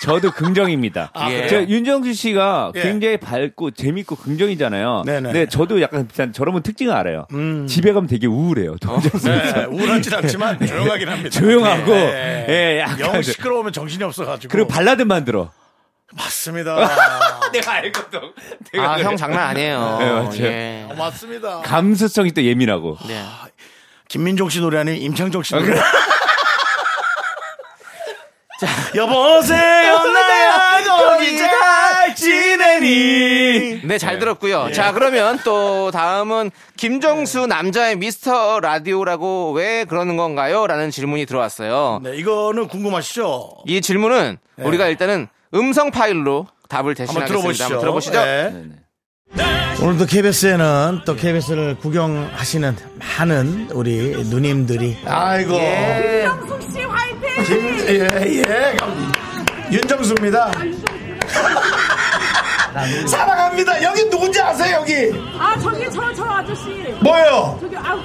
[0.03, 1.11] 저도 긍정입니다.
[1.15, 1.47] 아, 예.
[1.47, 2.83] 저 윤정수 씨가 예.
[2.83, 5.05] 굉장히 밝고 재밌고 긍정이잖아요.
[5.07, 5.23] 네네.
[5.23, 7.27] 근데 저도 약간 비슷한 저런 분 특징을 알아요.
[7.69, 8.77] 집에 가면 되게 우울해요.
[9.25, 11.31] 네, 우울하진 않지만 조용하긴 합니다.
[11.31, 12.47] 조용하고 네.
[12.49, 14.51] 예, 약간 영 시끄러우면 정신이 없어가지고.
[14.51, 15.53] 그리고 발라드만 들어.
[16.15, 16.77] 맞습니다.
[17.53, 18.21] 내가 알거든.
[18.73, 19.07] 내가 아, 그래.
[19.07, 19.97] 형 장난 아니에요.
[20.01, 20.43] 네, 맞죠.
[20.43, 20.87] 예.
[20.91, 21.61] 어, 맞습니다.
[21.61, 22.99] 감수성이 또 예민하고.
[23.07, 23.23] 네.
[24.09, 25.75] 김민종 씨 노래 아니면 임창정 씨 노래.
[28.63, 33.81] 자, 여보세요, 나야, 거기 잘 지내니.
[33.85, 34.71] 네, 잘 들었고요.
[34.73, 40.69] 자, 그러면 또 다음은 김정수 남자의 미스터 라디오라고 왜 그러는 건가요?
[40.69, 42.03] 라는 질문이 들어왔어요.
[42.05, 43.65] 네, 이거는 궁금하시죠?
[43.67, 47.05] 이 질문은 우리가 일단은 음성 파일로 답을 네.
[47.05, 47.27] 한번 대신하겠습니다.
[47.27, 47.65] 들어보시죠.
[47.65, 48.25] 한번 들어보시죠.
[48.25, 49.83] 네.
[49.83, 52.77] 오늘도 KBS에는 또 KBS를 구경하시는
[53.19, 55.59] 많은 우리 누님들이 아이고!
[56.73, 56.82] 김,
[57.93, 58.77] 예, 예.
[59.71, 60.51] 윤정수입니다.
[63.07, 63.83] 사랑합니다.
[63.83, 65.13] 여기 누군지 아세요, 여기?
[65.39, 67.59] 아 저기 저 저 아저씨 뭐예요?
[67.61, 67.99] 저기 아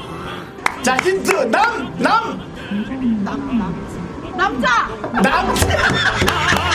[0.84, 1.32] 자, 힌트.
[1.50, 2.54] 남, 남,
[4.36, 4.88] 남자
[5.22, 5.56] 남.
[5.56, 5.60] 이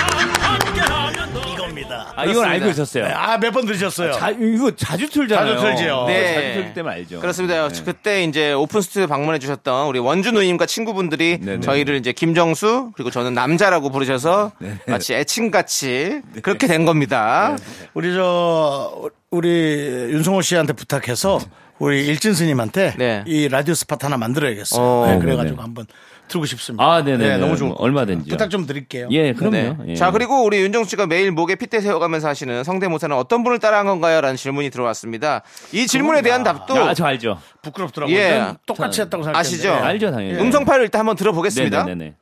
[1.82, 2.12] 겁니다.
[2.16, 3.06] 아, 이건 알고 있었어요.
[3.14, 4.12] 아, 몇 번 들으셨어요?
[4.12, 5.56] 자, 이거 자주 틀잖아요.
[5.56, 6.04] 자주 틀지요.
[6.06, 6.34] 네.
[6.34, 7.20] 자주 틀기 때문에 알죠.
[7.20, 7.68] 그렇습니다.
[7.84, 11.60] 그때 이제 오픈 스튜디오 방문해 주셨던 우리 원주 누님과 친구분들이 네네.
[11.60, 14.78] 저희를 이제 김정수 그리고 저는 남자라고 부르셔서 네.
[14.86, 17.56] 마치 애칭같이 그렇게 된 겁니다.
[17.94, 21.38] 우리 저 우리 윤성호 씨한테 부탁해서
[21.82, 23.24] 우리 일진 스님한테 네.
[23.26, 24.80] 이 라디오 스팟 하나 만들어야겠어요.
[24.80, 25.62] 어, 네, 그래가지고 네네.
[25.62, 25.86] 한번
[26.28, 26.84] 틀고 싶습니다.
[26.84, 27.28] 아, 네네.
[27.28, 28.30] 네, 너무 좋은 얼마든지.
[28.30, 29.08] 부탁 좀 드릴게요.
[29.10, 29.56] 예, 그럼요.
[29.56, 29.76] 네.
[29.88, 29.94] 예.
[29.96, 34.20] 자, 그리고 우리 윤정수 씨가 매일 목에 핏대 세워가면서 하시는 성대모사는 어떤 분을 따라한 건가요?
[34.20, 35.42] 라는 질문이 들어왔습니다.
[35.72, 37.40] 이 질문에 대한 답도 아, 저 알죠.
[37.62, 38.16] 부끄럽더라고요.
[38.16, 38.38] 예.
[38.38, 39.38] 난 똑같이 했다고 생각했는데.
[39.40, 39.72] 아시죠?
[39.74, 40.38] 알죠, 당연히.
[40.38, 41.82] 음성 파일을 일단 한번 들어보겠습니다.
[41.82, 42.14] 네네네.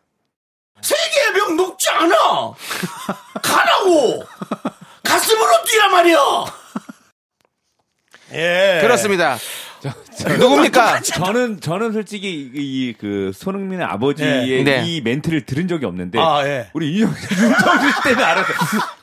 [0.80, 2.14] 세계의 병 녹지 않아.
[3.42, 4.24] 가라고.
[5.04, 6.16] 가슴으로 뛰라 말이야.
[8.32, 8.78] 예.
[8.82, 9.36] 그렇습니다.
[10.38, 11.00] 누굽니까?
[11.00, 14.80] 저는 저는 솔직히 이 그 손흥민의 아버지의 네.
[14.82, 14.84] 네.
[14.86, 16.68] 이 멘트를 들은 적이 없는데 아, 예.
[16.74, 18.52] 우리 윤정수 윤정수 씨 때문에 알았어.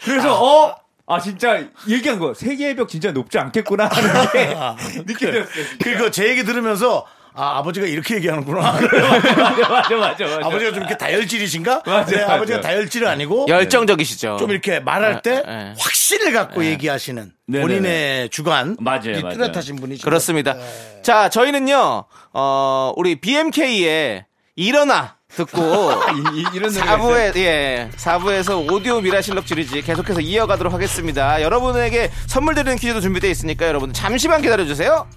[0.04, 0.76] 그래서 어.
[1.10, 4.56] 아 진짜 얘기한 거 세계의 벽 진짜 높지 않겠구나 하는 게
[5.08, 5.66] 느껴졌어요.
[5.82, 7.06] 그리고 제 얘기 들으면서
[7.38, 8.60] 아, 아버지가 이렇게 얘기하는구나.
[8.74, 10.48] 맞아 맞아 맞아 맞아.
[10.48, 11.84] 아버지가 좀 이렇게 다혈질이신가?
[11.86, 12.62] 맞아요, 네, 아버지가 맞아요.
[12.62, 14.38] 다혈질은 아니고 열정적이시죠.
[14.40, 15.74] 좀 이렇게 말할 때 네.
[15.78, 17.62] 확신을 갖고 얘기하시는 네네네.
[17.68, 19.36] 본인의 주관 맞아요, 이 맞아요.
[19.38, 20.04] 뚜렷하신 분이시죠.
[20.04, 20.56] 그렇습니다.
[21.04, 24.26] 자, 저희는요, 어, 우리 BMK의
[24.56, 25.62] 일어나 듣고
[26.34, 27.34] 이, 이, 런 노래가 있어요?
[27.34, 31.42] 4부에, 예, 4부에서 오디오 미라실록 시리즈 계속해서 이어가도록 하겠습니다.
[31.44, 35.08] 여러분에게 선물 드리는 퀴즈도 준비되어 있으니까 여러분 잠시만 기다려 주세요.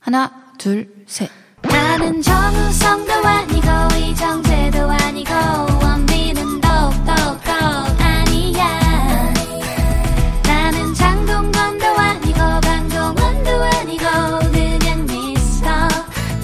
[0.00, 1.28] 하나, 둘, 셋.
[1.62, 5.32] 나는 정우성도 아니고 이정재도 아니고
[5.82, 7.12] 원빈은 더욱더
[7.98, 9.32] 아니야
[10.44, 14.04] 나는 장동건도 아니고 강동원도 아니고
[14.52, 15.68] 그냥 미스터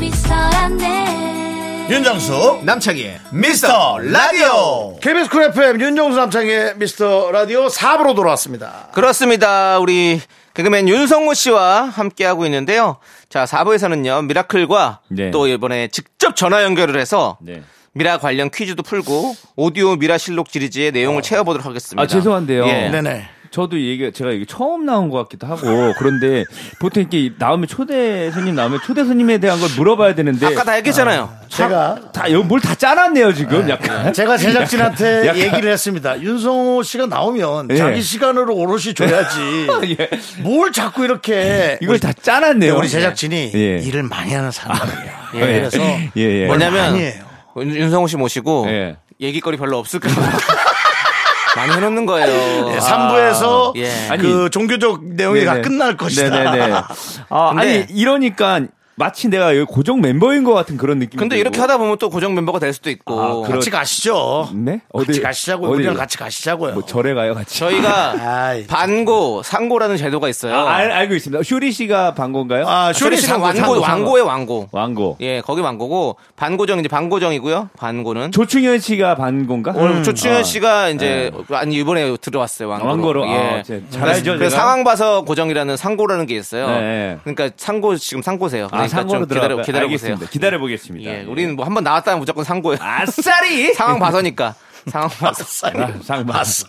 [0.00, 8.88] 미스터란데 윤정수 남창희의 미스터 라디오 KBS Cool FM 윤정수 남창희의 미스터 라디오 4부로 돌아왔습니다.
[8.92, 9.78] 그렇습니다.
[9.78, 10.20] 우리
[10.54, 12.96] 개그맨 윤성호 씨와 함께하고 있는데요.
[13.28, 15.30] 자, 4부에서는요, miracle과 네.
[15.30, 17.62] 또 이번에 직접 전화 연결을 해서 네.
[17.94, 22.02] 미라 관련 퀴즈도 풀고 오디오 미라 실록 시리즈의 내용을 채워보도록 하겠습니다.
[22.02, 22.66] 아 죄송한데요.
[22.66, 22.88] 예.
[22.90, 23.28] 네네.
[23.52, 26.44] 저도 이게 제가 이게 처음 나온 것 같기도 하고 그런데
[26.80, 31.30] 보통 이렇게 나오면 초대 손님 나오면 초대 손님에 대한 걸 물어봐야 되는데 아까 다 얘기했잖아요.
[31.48, 36.18] 제가 다뭘다 짜놨네요 지금 약간 제가 제작진한테 약간- 얘기를 했습니다.
[36.20, 37.76] 윤성호 씨가 나오면 예.
[37.76, 39.68] 자기 시간으로 오롯이 줘야지.
[40.00, 40.08] 예.
[40.42, 42.74] 뭘 자꾸 이렇게 이걸 다 짜놨네요.
[42.78, 43.78] 우리 제작진이 예.
[43.84, 45.10] 일을 많이 하는 사람이에요.
[45.34, 45.40] 예.
[45.40, 46.46] 그래서 예, 예.
[46.46, 47.22] 뭘 왜냐면 많이 해요.
[47.58, 48.96] 윤- 윤성호 씨 모시고 예.
[49.20, 50.22] 얘기거리 별로 없을까 봐
[51.56, 52.72] 많이 해놓는 거예요.
[52.72, 54.16] 예, 3부에서 예.
[54.18, 55.60] 그 종교적 내용이 다.
[55.60, 56.30] 끝날 것이다.
[56.30, 56.72] 네네네.
[57.28, 58.60] 아, 아니 이러니까
[58.94, 61.18] 마치 내가 여기 고정 멤버인 것 같은 그런 느낌.
[61.18, 63.20] 근데 이렇게 하다 보면 또 고정 멤버가 될 수도 있고.
[63.20, 64.50] 아, 그렇- 같이 가시죠.
[64.54, 64.80] 네?
[64.92, 65.70] 같이 가시자고요.
[65.70, 66.74] 어디- 우리랑 같이 가시자고요.
[66.74, 67.58] 뭐 절에 가요, 같이.
[67.58, 68.14] 저희가.
[68.68, 70.54] 반고, 상고라는 제도가 있어요.
[70.54, 71.42] 아, 알, 알고 있습니다.
[71.42, 72.66] 슈리 씨가 방건가요?
[72.68, 73.80] 아, 쇼리 씨는 상고, 상고.
[73.80, 74.68] 왕고의 왕고.
[74.72, 75.16] 왕고.
[75.20, 77.70] 예, 거기 왕고고 반고정 이제 반고정이고요.
[77.76, 79.72] 반고는 조충현 씨가 반건가?
[79.76, 82.90] 오늘 조충현 아, 씨가 이제 아니 이번에 들어왔어요 왕고로.
[82.90, 83.26] 왕고로?
[83.28, 83.36] 예.
[83.36, 84.56] 아, 제- 잘 알죠, 그래서.
[84.56, 86.66] 상황 봐서 고정이라는 상고라는 게 있어요.
[86.68, 87.18] 네.
[87.24, 88.68] 그러니까 상고 지금 상고세요.
[88.84, 90.16] 아, 그러니까 상고로 좀 기다려 들어가 기다려 보세요.
[90.30, 91.10] 기다려 보겠습니다.
[91.10, 92.78] 예, 우리는 뭐 한 번 나왔다면 무조건 상고예요.
[92.80, 93.72] 아싸리!
[93.74, 94.54] 상황 봐서니까.
[94.86, 95.44] 상황 봐서.
[96.02, 96.66] 상 아싸.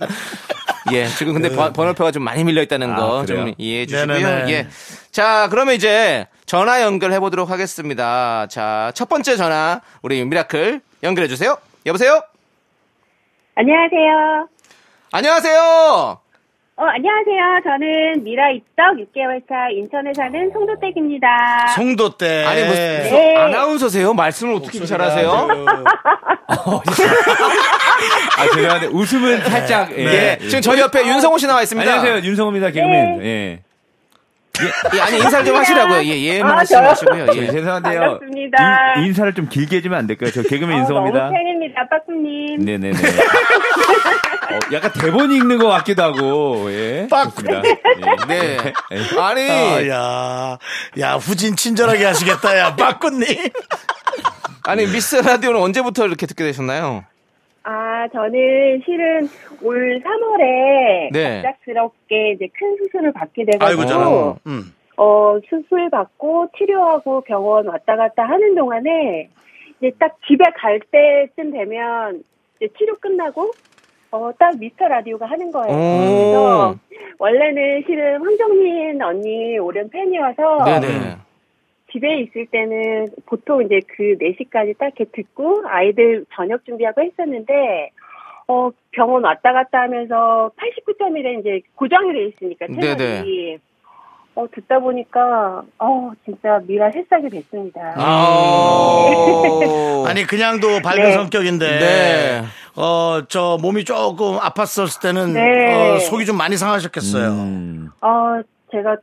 [0.91, 3.45] 예, 지금 근데 번- 번호표가 좀 많이 밀려 있다는 아, 거 그래요?
[3.45, 4.18] 좀 이해해 주시고요.
[4.18, 4.51] 네네네.
[4.51, 4.68] 예.
[5.11, 8.47] 자, 그러면 이제 전화 연결해 보도록 하겠습니다.
[8.47, 11.57] 자, 첫 번째 전화 우리 miracle 연결해 주세요.
[11.86, 12.22] 여보세요?
[13.55, 14.47] 안녕하세요.
[15.11, 16.22] 안녕하세요.
[16.76, 17.61] 어, 안녕하세요.
[17.65, 21.67] 저는 미라 입덕 6개월 차 인천에 사는 송도댁입니다.
[21.76, 22.43] 송도 때.
[22.45, 23.36] 아니 무슨 네.
[23.38, 24.11] 아나운서세요?
[24.15, 25.30] 말씀을 어떻게 잘하세요?
[26.47, 26.82] 아,
[28.55, 29.91] 죄송한데 웃음은 살짝.
[29.95, 30.03] 예.
[30.03, 30.38] 예.
[30.47, 31.88] 지금 저희 옆에 윤성호 씨 나와 있습니다.
[31.89, 32.28] 안녕하세요.
[32.28, 32.71] 윤성호입니다.
[32.71, 33.21] 개그맨.
[33.24, 33.59] 예.
[34.95, 36.03] 예, 아니 인사를 좀 하시라고요.
[36.03, 36.89] 예, 예, 아, 말씀 저요?
[36.89, 37.26] 하시고요.
[37.34, 37.47] 예, 예.
[37.51, 37.99] 죄송한데요.
[37.99, 38.93] 반갑습니다.
[38.97, 40.32] 인, 인사를 좀 길게 해주면 안 될까요?
[40.32, 41.19] 저 개그맨 어, 윤성호입니다.
[41.19, 42.59] 너무 팬입니다, 빠꾸님.
[42.65, 42.97] 네네네.
[44.56, 47.08] 어, 약간 대본 읽는 것 같기도 하고, 예.
[47.10, 47.62] 좋습니다.
[47.66, 48.28] 예.
[48.28, 48.58] 네.
[48.91, 49.20] 예.
[49.20, 50.58] 아니 아, 야,
[50.99, 53.26] 야, 후진 친절하게 하시겠다, 야, 빠꾸님.
[54.66, 57.04] 아니 미스 라디오는 언제부터 이렇게 듣게 되셨나요?
[57.64, 59.30] 아, 저는 실은
[59.62, 61.41] 올 3월에 네.
[61.41, 64.34] 갑작스럽게 이제 큰 수술을 받게 돼가지고 아이고, 저는.
[64.47, 64.74] 음.
[64.97, 69.30] 어, 수술 받고 치료하고 병원 왔다 갔다 하는 동안에
[69.80, 72.24] 이제 딱 집에 갈 때쯤 되면
[72.58, 73.51] 이제 치료 끝나고
[74.14, 75.76] 어, 딱 미스터 라디오가 하는 거예요.
[75.76, 76.76] 그래서
[77.18, 81.18] 원래는 실은 황정민 언니 오랜 팬이어서 네네.
[81.91, 87.89] 집에 있을 때는 보통 이제 그 4시까지 딱 이렇게 듣고 아이들 저녁 준비하고 했었는데
[88.47, 93.57] 어, 병원 왔다 갔다 하면서 89.1에 이제 고정이 돼 있으니까 채널이.
[94.36, 97.93] 어, 듣다 보니까 어, 진짜 미라 새싹이 됐습니다.
[97.97, 100.05] 아.
[100.07, 101.11] 아니, 그냥도 밝은 네.
[101.11, 101.80] 성격인데.
[101.80, 102.41] 네.
[102.76, 105.74] 어, 저 몸이 조금 아팠었을 때는 네.
[105.95, 107.30] 어, 속이 좀 많이 상하셨겠어요.
[107.30, 107.89] 음.
[108.01, 108.97] 어, 제가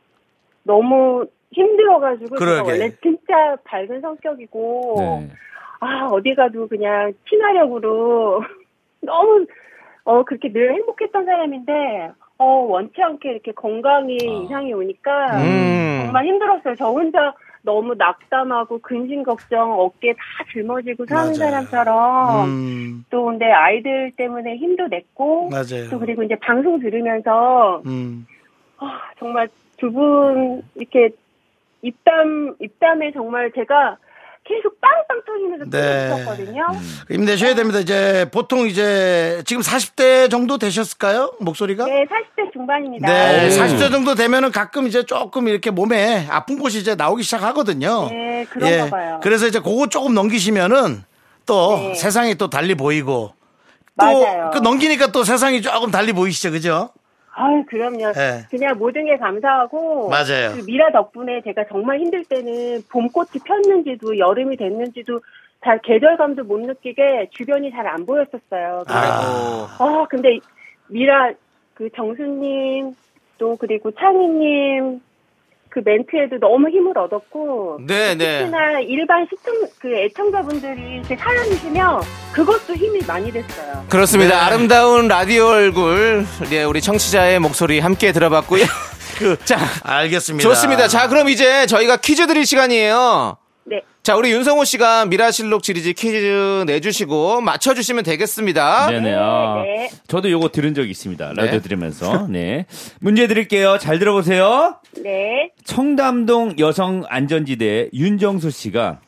[0.65, 2.71] 너무 힘들어가지고 제가 그러게.
[2.73, 5.31] 원래 진짜 밝은 성격이고 네.
[5.81, 8.43] 아 어디 가도 그냥 친화력으로
[9.03, 9.47] 너무
[10.05, 11.73] 어 그렇게 늘 행복했던 사람인데
[12.39, 15.11] 어 원치 않게 이렇게 건강이 이상이 오니까
[15.43, 16.03] 음.
[16.05, 16.75] 정말 힘들었어요.
[16.77, 20.21] 저 혼자 너무 낙담하고 근심 걱정 어깨 다
[20.53, 21.35] 짊어지고 사는 맞아요.
[21.37, 25.91] 사람처럼 음, 또 근데 아이들 때문에 힘도 냈고 맞아요.
[25.91, 28.27] 또 그리고 이제 방송 들으면서 음.
[28.79, 31.11] 아, 정말 두 분 이렇게
[31.83, 33.97] 입담 입담에 정말 제가
[34.51, 36.09] 계속 빵빵 터지면서 네.
[36.09, 36.67] 들었거든요.
[37.09, 37.79] 힘내셔야 됩니다.
[37.79, 41.35] 이제 보통 이제 지금 40대 정도 되셨을까요?
[41.39, 41.85] 목소리가?
[41.85, 43.07] 네, 40대 중반입니다.
[43.07, 43.51] 네, 오.
[43.51, 48.09] 40대 정도 되면은 가끔 이제 조금 이렇게 몸에 아픈 곳이 이제 나오기 시작하거든요.
[48.11, 48.91] 네, 그런가 예.
[48.91, 49.21] 봐요.
[49.23, 51.05] 그래서 이제 그거 조금 넘기시면은
[51.47, 51.95] 또 네.
[51.95, 53.33] 세상이 또 달리 보이고
[53.95, 54.51] 맞아요.
[54.53, 56.91] 또그 넘기니까 또 세상이 조금 달리 보이시죠, 그죠?
[57.33, 58.13] 아유, 그럼요.
[58.13, 58.47] 네.
[58.51, 60.09] 그냥 모든 게 감사하고.
[60.09, 60.53] 맞아요.
[60.57, 65.21] 그 미라 덕분에 제가 정말 힘들 때는 봄꽃이 폈는지도 여름이 됐는지도
[65.65, 68.85] 잘 계절감도 못 느끼게 주변이 잘 안 보였었어요.
[68.89, 70.39] 아, 아, 근데
[70.89, 71.33] 미라
[71.75, 72.95] 그 정수님
[73.39, 75.01] 또 그리고 창희님
[75.71, 78.39] 그 멘트에도 너무 힘을 얻었고 네네.
[78.41, 82.01] 특히나 일반 시청 그 애청자분들이 이렇게 사연이시면
[82.33, 83.85] 그것도 힘이 많이 됐어요.
[83.89, 84.35] 그렇습니다.
[84.35, 84.41] 네.
[84.41, 88.65] 아름다운 라디오 얼굴, 예, 우리 청취자의 목소리 함께 들어봤고요.
[89.45, 90.49] 자, 알겠습니다.
[90.49, 90.89] 좋습니다.
[90.89, 93.37] 자, 그럼 이제 저희가 퀴즈 드릴 시간이에요.
[94.01, 94.03] 네.
[94.03, 98.89] 자, 우리 윤성호 씨가 미라실록 지리지 퀴즈 내주시고 맞춰주시면 되겠습니다.
[98.91, 99.15] 네네.
[99.15, 99.91] 아, 네.
[100.09, 101.33] 저도 요거 들은 적이 있습니다.
[101.37, 101.61] 라디오 네.
[101.61, 102.27] 들으면서.
[102.29, 102.65] 네.
[103.01, 103.77] 문제 드릴게요.
[103.79, 104.77] 잘 들어보세요.
[105.03, 105.51] 네.
[105.65, 109.01] 청담동 여성 안전지대 윤정수 씨가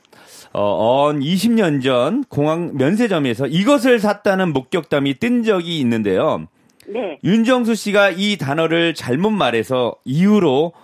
[0.52, 6.46] 어, 언 20년 전 공항 면세점에서 이것을 샀다는 목격담이 뜬 적이 있는데요.
[6.86, 7.18] 네.
[7.24, 10.74] 윤정수 씨가 이 단어를 잘못 말해서 이후로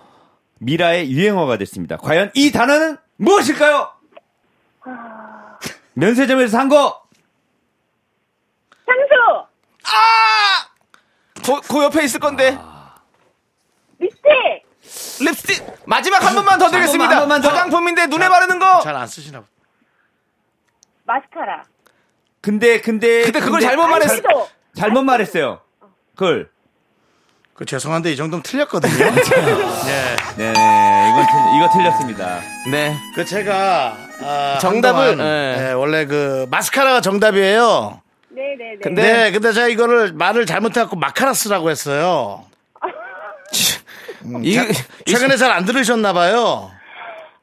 [0.57, 1.97] 미라의 유행어가 됐습니다.
[1.97, 3.98] 과연 이 단어는 무엇일까요?
[5.93, 7.01] 면세점에서 산 거!
[8.85, 9.47] 상수!
[11.45, 12.57] 그, 그 옆에 있을 건데.
[13.99, 15.21] 립스틱!
[15.21, 15.65] 립스틱!
[15.85, 17.11] 마지막 한 번만 더 드리겠습니다.
[17.11, 17.49] 한 번만 더.
[17.49, 18.81] 화장품인데 눈에 바르는 거!
[18.81, 19.51] 잘 안 쓰시나 보다.
[21.05, 21.63] 마스카라.
[22.41, 23.23] 근데, 근데.
[23.23, 24.13] 근데 그걸 잘못 잘- 말했어.
[24.13, 25.61] 아이도 잘못 말했어요.
[26.15, 26.49] 그걸.
[27.55, 28.93] 그 죄송한데 이 정도면 틀렸거든요.
[29.05, 30.15] 예.
[30.37, 30.53] 네,
[31.21, 32.39] 이건 틀, 이거 틀렸습니다.
[32.71, 32.95] 네.
[33.15, 35.67] 그 제가 아, 정답을, 한동안, 예.
[35.69, 38.01] 예, 원래 그 마스카라가 정답이에요.
[38.29, 38.77] 네네네.
[38.81, 42.45] 근데- 네, 근데 제가 이거를 말을 잘못해갖고 마카라스라고 했어요.
[44.43, 44.65] 이, 자-
[45.05, 46.71] 최근에 잘 안 들으셨나봐요.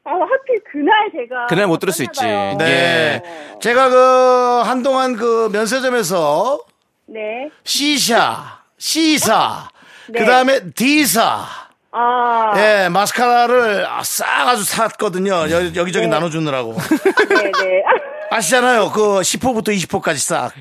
[0.04, 1.46] 아, 하필 그날 제가.
[1.46, 2.20] 그날 못 들을 수 있지.
[2.20, 2.54] 봐요.
[2.58, 3.20] 네.
[3.24, 3.58] 어.
[3.58, 6.60] 제가 그 한동안 그 면세점에서
[7.06, 7.50] 네.
[7.64, 9.68] C사, C사,
[10.08, 10.20] 네.
[10.20, 11.44] 그 다음에 D사,
[11.98, 12.52] 아.
[12.58, 15.32] 예, 마스카라를 싹 아주 샀거든요.
[15.50, 16.06] 여, 여기저기 네.
[16.08, 16.74] 나눠주느라고.
[17.28, 17.82] 네네.
[18.30, 18.90] 아시잖아요.
[18.90, 20.52] 그 10호부터 20호까지 싹.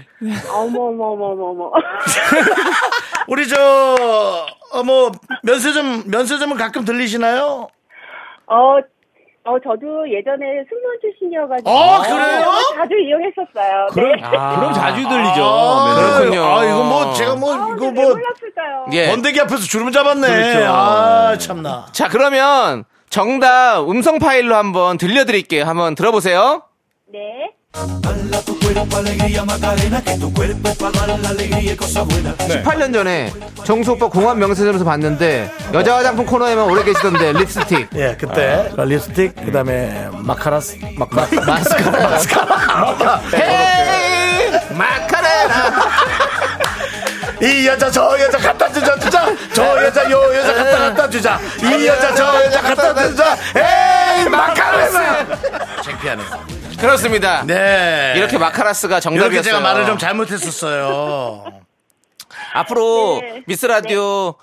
[0.50, 1.72] 어머머머머머.
[3.28, 3.58] 우리 저,
[4.72, 5.12] 어, 뭐,
[5.44, 7.68] 면세점, 면세점은 가끔 들리시나요?
[8.48, 8.78] 어,
[9.48, 11.70] 어, 저도 예전에 승무원 출신이어가지고.
[11.70, 12.52] 어, 그래요?
[12.76, 13.88] 자주 이용했었어요.
[13.94, 14.22] 그럼, 네.
[14.28, 15.44] 그럼 자주 들리죠.
[15.44, 15.96] 아.
[16.18, 16.44] 그렇군요.
[16.44, 18.86] 아, 이거 뭐, 제가 뭐, 아, 이거 왜 뭐, 몰랐을까요?
[18.94, 19.08] 예.
[19.12, 20.28] 번데기 앞에서 주름 잡았네.
[20.28, 20.66] 그렇죠.
[20.66, 21.86] 아, 참나.
[21.92, 25.64] 자, 그러면 정답 음성 파일로 한번 들려드릴게요.
[25.64, 26.64] 한번 들어보세요.
[27.14, 27.45] 네.
[32.64, 33.32] 18년 전에
[33.66, 37.90] 정수 오빠 공항 명세점에서 봤는데 여자 화장품 코너에만 오래 계시던데 립스틱.
[37.96, 42.10] 예, 그때 립스틱, 그 다음에 마카라스, 마카, 마스카라.
[42.10, 43.22] 마스카라.
[43.34, 44.52] 헤이!
[44.74, 45.56] 마카레나.
[47.42, 49.26] 이 여자 저 여자 갖다 주자 주자.
[49.54, 51.40] 저 여자 요 여자 갖다 갖다 주자.
[51.62, 53.38] 이 여자 저 여자 갖다 주자.
[53.56, 55.26] 에이 마카레나
[55.84, 56.24] 창피하네
[56.80, 57.44] 그렇습니다.
[57.46, 59.42] 네 이렇게 마카라스가 이렇게 정답이었어요.
[59.44, 61.62] 제가 말을 좀 잘못했었어요
[62.54, 63.44] 앞으로 네.
[63.48, 64.36] 미스 라디오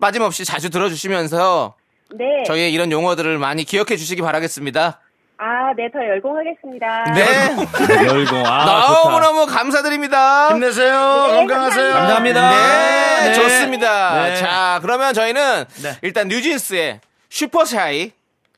[0.00, 1.74] 빠짐없이 자주 들어주시면서
[2.14, 2.44] 네.
[2.46, 5.00] 저희의 이런 용어들을 많이 기억해 주시기 바라겠습니다.
[5.38, 7.04] 아, 네, 더 열공하겠습니다.
[7.14, 8.06] 네.
[8.06, 8.46] 열공.
[8.46, 9.02] 아.
[9.04, 10.48] 너무너무 감사드립니다.
[10.50, 12.50] 힘내세요 네, 건강하세요 감사합니다.
[12.50, 13.34] 네, 네.
[13.34, 14.28] 좋습니다.
[14.28, 14.36] 네.
[14.36, 15.96] 자, 그러면 저희는 네.
[16.02, 18.12] 일단 뉴진스의 슈퍼샤이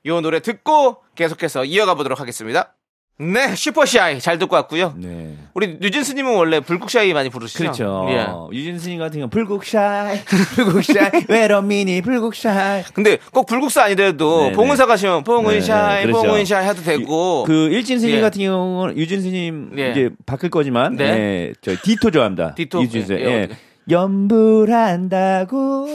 [0.07, 2.75] 요 노래 듣고 계속해서 이어가 보도록 하겠습니다.
[3.21, 4.95] 네, 슈퍼샤이 잘 듣고 왔고요.
[4.97, 5.35] 네.
[5.55, 7.59] 우리 뉴진스님은 원래 불국샤이 많이 부르시죠?
[7.59, 8.07] 그렇죠.
[8.11, 8.27] 예.
[8.57, 10.21] 유진스님 같은 경우는 불국샤이,
[10.55, 12.85] 불국샤이, 외로미니 불국샤이.
[12.95, 14.53] 근데 꼭 불국사 아니더라도 네네.
[14.53, 16.29] 봉은사 가시면 봉은샤이, 네, 네, 그렇죠.
[16.29, 17.43] 봉은샤이 해도 되고.
[17.45, 18.21] 그 일진스님 예.
[18.21, 19.91] 같은 경우는 유진스님 예.
[19.91, 21.05] 이제 바뀔 거지만 네.
[21.05, 22.55] 예, 저 Ditto 좋아합니다.
[22.55, 22.81] Ditto.
[22.83, 23.13] 뉴진스.
[23.15, 23.43] 예, 예.
[23.45, 23.68] 어떻게.
[23.91, 25.87] 염불한다고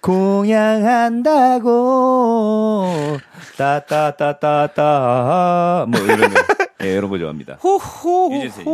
[0.00, 1.68] 공양한다고
[3.56, 4.82] 따따따따따
[5.88, 6.67] 뭐 이런 거.
[6.84, 7.54] 예, 이런 거 좋아합니다.
[7.62, 8.30] 호호.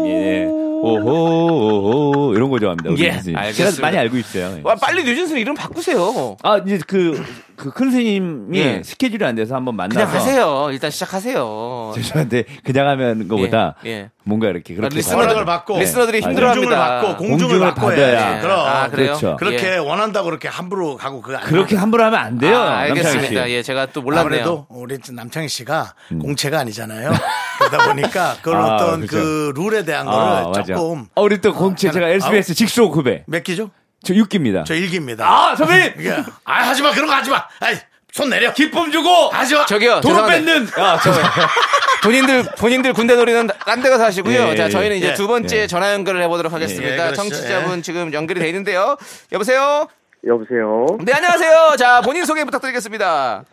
[0.06, 0.44] 예.
[0.44, 2.90] 오호 이런 거 좋아합니다.
[2.90, 3.10] 우리 예.
[3.10, 3.52] 알겠습니다.
[3.52, 4.56] 제가 많이 알고 있어요.
[4.58, 4.60] 예.
[4.62, 6.36] 와, 빨리 뉴진스 이름 바꾸세요.
[6.42, 7.22] 아, 이제 그,
[7.56, 8.82] 그 큰 스님이 예.
[8.84, 10.00] 스케줄이 안 돼서 한번 만나서.
[10.06, 10.68] 그냥 하세요.
[10.72, 11.92] 일단 시작하세요.
[11.94, 14.10] 죄송한데, 그냥 하면 것보다 예, 예.
[14.24, 14.96] 뭔가 이렇게 그렇게.
[14.98, 16.26] 리스너들- 허락을 받고 리스너들이 네.
[16.28, 17.00] 힘들어합니다.
[17.00, 18.06] 공중을 받고 공중을, 받고 받아야.
[18.26, 18.42] 해야지.
[18.42, 18.88] 그럼 아?
[18.90, 19.36] 그렇죠.
[19.38, 19.76] 그렇게 예.
[19.76, 22.56] 원한다고 그렇게 함부로 가고 그거 안 그렇게 함부로 하면 안 돼요.
[22.58, 23.46] 아, 알겠습니다.
[23.46, 23.52] 씨.
[23.52, 24.26] 예, 제가 또 몰랐네요.
[24.26, 27.10] 아무래도 우리 남창희 씨가 공채가 아니잖아요.
[27.78, 29.16] 그러다 보니까 그런 아, 어떤 그죠.
[29.18, 30.74] 그 룰에 대한 아, 거를 맞아.
[30.74, 33.24] 조금 어, 우리 또 공채 제가 SBS 직속 후배.
[33.26, 33.70] 몇 기죠?
[34.04, 34.64] 저 6기입니다.
[34.66, 35.26] 저 일기입니다.
[35.26, 35.94] 아, 선배님!
[36.06, 36.16] 예.
[36.44, 36.90] 아, 하지 마.
[36.92, 37.42] 그런 거 하지 마.
[37.60, 37.74] 아이,
[38.12, 38.52] 손 내려.
[38.52, 39.28] 기쁨 주고!
[39.30, 39.64] 하지 마.
[39.64, 40.68] 저기요, 도로 죄송한데 뺏는!
[40.76, 41.10] 아, 저,
[42.04, 44.48] 본인들 본인들 군대 놀이는 딴 데 가서 하시고요.
[44.50, 45.14] 예, 자, 예, 저희는 이제 예.
[45.14, 45.66] 두 번째 예.
[45.66, 46.92] 전화 연결을 해 보도록 하겠습니다.
[46.92, 47.14] 예, 그렇죠.
[47.14, 48.98] 청취자분 지금 연결이 돼 있는데요.
[49.32, 49.88] 여보세요.
[50.26, 50.86] 여보세요.
[51.00, 51.76] 네, 안녕하세요.
[51.78, 53.44] 자, 본인 소개 부탁드리겠습니다.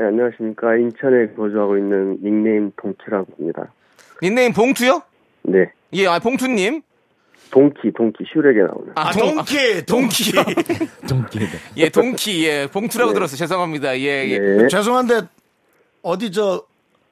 [0.00, 0.76] 네, 안녕하십니까.
[0.76, 3.66] 인천에 거주하고 있는 닉네임 동키라고 합니다.
[4.22, 5.02] 닉네임 봉투요?
[5.42, 5.70] 네.
[5.92, 6.80] 예, 아, 봉투님.
[7.50, 8.92] 동키, 동키, 슈렉에 나오는.
[8.94, 10.32] 아, 동- 동키, 동키.
[11.06, 11.44] 동기다.
[11.76, 13.36] 예, 동키, 예, 봉투라고 들었어요.
[13.36, 13.98] 죄송합니다.
[13.98, 14.38] 예, 예.
[14.38, 14.68] 네.
[14.68, 15.20] 죄송한데,
[16.02, 16.64] 어디 저,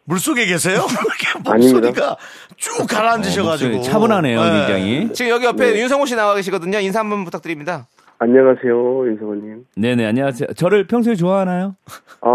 [0.04, 0.80] 물속에 계세요?
[1.44, 2.16] 목소리가
[2.56, 3.70] 쭉 가라앉으셔가지고.
[3.74, 4.50] 목소리 차분하네요, 네.
[4.60, 5.12] 굉장히.
[5.12, 5.80] 지금 여기 옆에 네.
[5.82, 6.78] 윤성호 씨 나와 계시거든요.
[6.78, 7.86] 인사 한번 부탁드립니다.
[8.20, 9.66] 안녕하세요, 윤성호님.
[9.76, 10.48] 네네, 안녕하세요.
[10.54, 11.76] 저를 평소에 좋아하나요?
[12.20, 12.28] 아,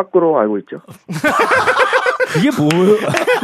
[0.00, 0.76] 빠꾸로 알고 있죠?
[2.28, 2.68] 그게 뭐,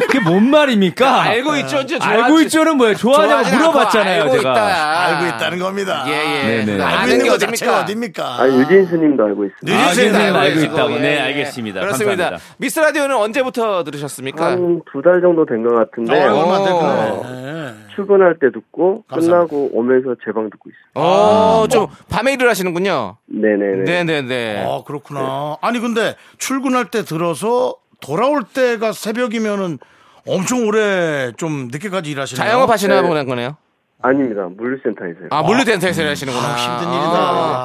[0.03, 1.22] 그게 뭔 말입니까?
[1.22, 2.94] 알고 있죠, 저 알고 있죠는 뭐예요?
[2.94, 4.50] 좋아하냐고 물어봤잖아요, 않고 제가.
[4.53, 5.00] 알고 있다.
[5.00, 6.05] 알고 있다는 겁니다.
[6.09, 6.42] 예, 예.
[6.64, 6.72] 네네.
[6.72, 8.22] 그거 알고 아는 있는 게거 자체가 어딥니까?
[8.34, 8.42] 어딥니까?
[8.42, 9.78] 아, 유진 스님도 알고 있습니다.
[9.78, 10.92] 아, 유진 스님 유진스님 알고 있다고.
[10.92, 11.20] 예, 네, 예.
[11.20, 11.80] 알겠습니다.
[11.80, 12.22] 그렇습니다.
[12.24, 12.55] 감사합니다.
[12.59, 14.44] 미스 라디오는 언제부터 들으셨습니까?
[14.44, 16.59] 한 두 달 정도 된 것 같은데, 어, 얼마.
[16.64, 17.74] 됐구나.
[17.95, 19.49] 출근할 때 듣고, 감사합니다.
[19.55, 21.05] 끝나고 오면서 제 방 듣고 있어요.
[21.05, 23.16] 어, 좀 밤에 일을 하시는군요.
[23.26, 23.84] 네네네.
[24.05, 24.64] 네네네.
[24.66, 25.57] 아, 그렇구나.
[25.61, 29.78] 아니, 근데 출근할 때 들어서 돌아올 때가 새벽이면은
[30.26, 32.45] 엄청 오래 좀 늦게까지 일하시네요.
[32.47, 33.09] 자영업 하시나 네.
[33.09, 33.57] 보는 거네요.
[34.05, 34.49] 아닙니다.
[34.57, 35.28] 물류센터에서요.
[35.30, 36.47] 아, 물류센터에서 일하시는구나.
[36.49, 37.18] 아, 힘든 일이다.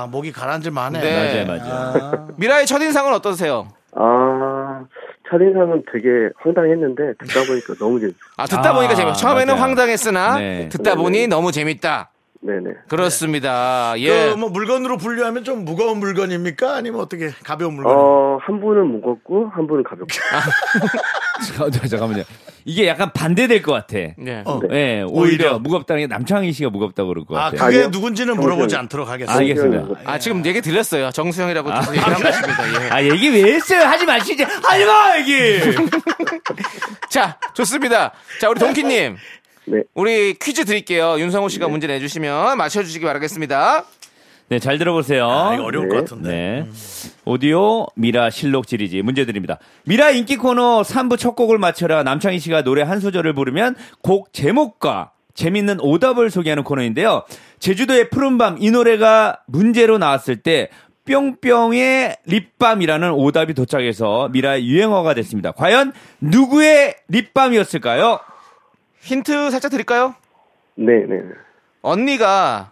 [0.03, 0.99] 아, 목이 가라앉을 만해.
[1.01, 1.45] 네.
[1.47, 2.27] 맞아요, 맞아요.
[2.37, 3.67] 미라의 첫인상은 어떠세요?
[3.95, 4.56] 아,
[5.29, 8.19] 첫인상은 되게 황당했는데, 듣다 보니까 너무 재밌어요.
[8.37, 9.13] 아, 듣다 아, 보니까 재밌어.
[9.15, 9.61] 처음에는 맞아요.
[9.61, 10.69] 황당했으나 네.
[10.69, 10.95] 듣다 네네.
[11.03, 12.11] 보니 너무 재밌다.
[12.41, 12.69] 네네.
[12.87, 13.93] 그렇습니다.
[13.97, 14.29] 예.
[14.29, 16.75] 그 뭐 물건으로 분류하면 좀 무거운 물건입니까?
[16.75, 17.95] 아니면 어떻게 가벼운 물건?
[17.97, 20.07] 어, 한 분은 무겁고, 한 분은 가볍고.
[21.57, 22.23] 자, 자, 잠깐만요.
[22.69, 23.97] 이게 약간 반대될 것 같아.
[24.17, 24.43] 네.
[24.45, 24.59] 어.
[24.73, 27.61] 예, 오히려 무겁다는 게 남창희 씨가 무겁다고 그럴 것 아, 같아요.
[27.65, 27.89] 그게 아니요.
[27.91, 28.81] 누군지는 물어보지 정수영.
[28.81, 29.39] 않도록 하겠습니다.
[29.39, 30.01] 알겠습니다.
[30.03, 31.11] 아, 지금 얘기 들렸어요.
[31.11, 32.83] 정수영이라고 얘기한 것입니다.
[32.85, 32.89] 예.
[32.89, 33.83] 아, 얘기 왜 했어요?
[33.87, 34.43] 하지 마시지.
[34.43, 35.61] 하지 마, 얘기!
[37.09, 38.11] 자, 좋습니다.
[38.41, 39.15] 자, 우리 동키님.
[39.69, 39.83] 네.
[39.93, 41.17] 우리 퀴즈 드릴게요.
[41.19, 43.85] 윤성호 씨가 문제 내주시면 맞춰주시기 바라겠습니다.
[44.49, 45.29] 네, 잘 들어보세요.
[45.29, 45.95] 아, 이거 어려울 네.
[45.95, 46.29] 것 같은데.
[46.29, 46.69] 네.
[47.25, 49.59] 오디오 미라 실록 지리지 문제 드립니다.
[49.85, 55.11] 미라 인기 코너 3부 첫 곡을 맞춰라 남창희 씨가 노래 한 소절을 부르면 곡 제목과
[55.33, 57.23] 재밌는 오답을 소개하는 코너인데요.
[57.59, 60.69] 제주도의 푸른밤 이 노래가 문제로 나왔을 때
[61.05, 65.51] 뿅뿅의 립밤이라는 오답이 도착해서 미라의 유행어가 됐습니다.
[65.51, 65.91] 과연
[66.21, 68.19] 누구의 립밤이었을까요?
[69.01, 70.15] 힌트 살짝 드릴까요?
[70.75, 71.21] 네 네.
[71.81, 72.71] 언니가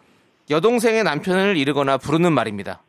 [0.50, 2.80] 여동생의 남편을 이르거나 부르는 말입니다.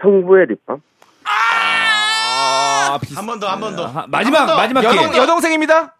[0.00, 0.80] 형부의 립밤?
[1.24, 3.86] 아, 비슷- 한번 더, 한 번 더.
[3.86, 4.56] 아, 마지막 한번 더.
[4.62, 4.90] 마지막 기회.
[5.04, 5.94] 여동, 여동생입니다?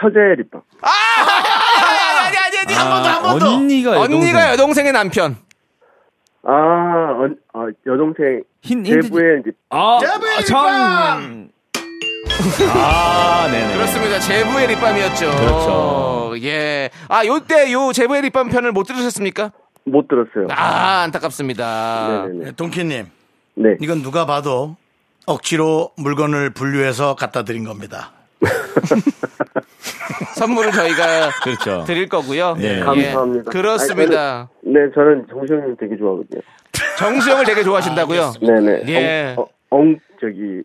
[0.00, 0.62] 처제의 립밤.
[0.80, 2.72] 아니, 아니, 아니.
[2.74, 3.54] 한번 더, 한 번 더.
[3.56, 4.20] 언니가 여동생.
[4.20, 5.36] 언니가 여동생의 남편.
[6.44, 11.50] 아, 어, 아, 여동생, 힌, 힌트 제부의 립 아, 제부의 아, 정.
[12.72, 13.74] 아, 네네.
[13.74, 14.18] 그렇습니다.
[14.20, 15.30] 제부의 립밤이었죠.
[15.30, 16.34] 그렇죠.
[16.42, 16.90] 예.
[17.08, 19.50] 아, 요때 요 제부의 립밤 편을 못 들으셨습니까?
[19.84, 20.46] 못 들었어요.
[20.50, 22.26] 아, 안타깝습니다.
[22.26, 22.44] 네네네.
[22.44, 23.06] 네, 동키님,
[23.56, 23.76] 네.
[23.80, 24.76] 이건 누가 봐도
[25.26, 28.12] 억지로 물건을 분류해서 갖다 드린 겁니다.
[30.36, 31.84] 선물을 저희가 그렇죠.
[31.84, 32.54] 드릴 거고요.
[32.58, 32.76] 네.
[32.76, 32.80] 예.
[32.80, 33.50] 감사합니다.
[33.50, 34.48] 그렇습니다.
[34.64, 36.40] 아니, 저는- 네, 저는 정수영님 되게 좋아하거든요.
[36.98, 38.32] 정수영을 되게 좋아하신다고요?
[38.40, 38.82] 네네.
[38.88, 39.34] 예.
[39.36, 40.62] 엉, 어, 엉, 저기,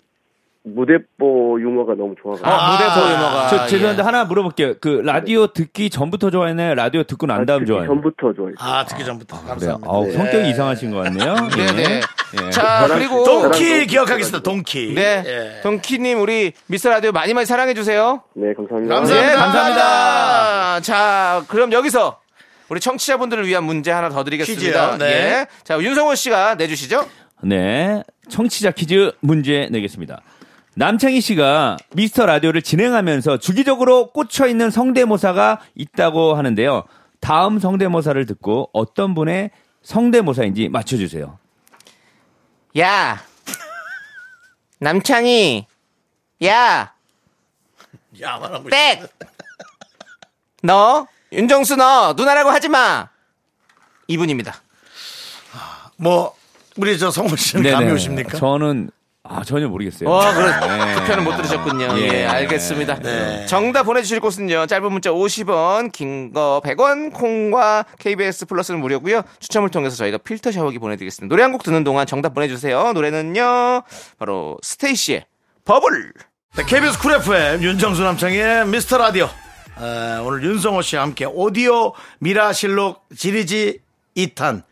[0.66, 2.50] 무대뽀 유머가 너무 좋아가지고.
[2.50, 3.48] 아, 무대포 유머가.
[3.50, 4.06] 저 죄송한데 예.
[4.06, 4.76] 하나 물어볼게요.
[4.80, 6.74] 그 라디오 듣기 전부터 좋아했나요?
[6.76, 7.88] 라디오 듣고 난 다음 듣기 좋아해요?
[7.88, 8.56] 전부터 좋아했어요.
[8.60, 9.36] 아, 듣기 전부터.
[9.42, 9.50] 그래요.
[9.50, 9.90] 감사합니다.
[9.92, 10.12] 아우, 네.
[10.14, 11.36] 성격이 이상하신 것 같네요.
[11.50, 12.02] 네네.
[12.46, 12.50] 예.
[12.52, 13.26] 자, 그리고.
[13.26, 14.94] 동키 기억하겠습니다, 동키.
[14.96, 15.24] 네.
[15.26, 15.62] 예.
[15.62, 18.22] 동키 님, 우리 미스터 라디오 많이 많이 사랑해 주세요.
[18.34, 18.96] 네, 감사합니다.
[18.96, 19.32] 감사합니다.
[19.32, 20.80] 네, 감사합니다.
[20.80, 22.20] 자, 그럼 여기서
[22.70, 24.92] 우리 청취자분들을 위한 문제 하나 더 드리겠습니다.
[24.92, 24.98] 퀴즈요.
[24.98, 25.06] 네.
[25.12, 25.48] 예.
[25.64, 27.06] 자, 윤성호 씨가 내 주시죠.
[27.44, 28.02] 네.
[28.30, 30.22] 청취자 퀴즈 문제 내겠습니다.
[30.76, 36.84] 남창희 씨가 미스터 라디오를 진행하면서 주기적으로 꽂혀 있는 성대모사가 있다고 하는데요.
[37.20, 39.52] 다음 성대모사를 듣고 어떤 분의
[39.84, 41.38] 성대모사인지 맞춰주세요.
[42.80, 43.24] 야,
[44.80, 45.68] 남창희,
[46.46, 46.94] 야,
[48.20, 49.06] 야만 하고 땡!
[50.64, 53.10] 너, 윤정수 너, 누나라고 하지 마!
[54.08, 54.56] 이분입니다.
[55.98, 56.36] 뭐,
[56.78, 58.38] 우리 저 성훈 씨는 감이 오십니까?
[58.38, 58.90] 저는
[59.26, 60.10] 아, 전혀 모르겠어요.
[60.10, 60.48] 어, 그래.
[60.60, 60.96] 네.
[60.96, 61.98] 그 편은 못 들으셨군요.
[61.98, 62.26] 예, 예.
[62.26, 62.96] 알겠습니다.
[63.00, 63.46] 네.
[63.46, 64.66] 정답 보내주실 곳은요.
[64.66, 69.22] 짧은 문자 50원, 긴 거 100원, 콩과 KBS 플러스는 무료고요.
[69.40, 71.32] 추첨을 통해서 저희가 필터 샤워기 보내드리겠습니다.
[71.34, 72.92] 노래 한 곡 듣는 동안 정답 보내주세요.
[72.92, 73.84] 노래는요.
[74.20, 75.26] 바로 STAYC의
[75.64, 76.12] Bubble.
[76.58, 79.30] 네, KBS Cool FM 윤정수 남창의 미스터 라디오.
[79.80, 83.80] 에, 오늘 윤성호 씨와 함께 오디오 미라실록 지리지
[84.18, 84.64] 2탄 에,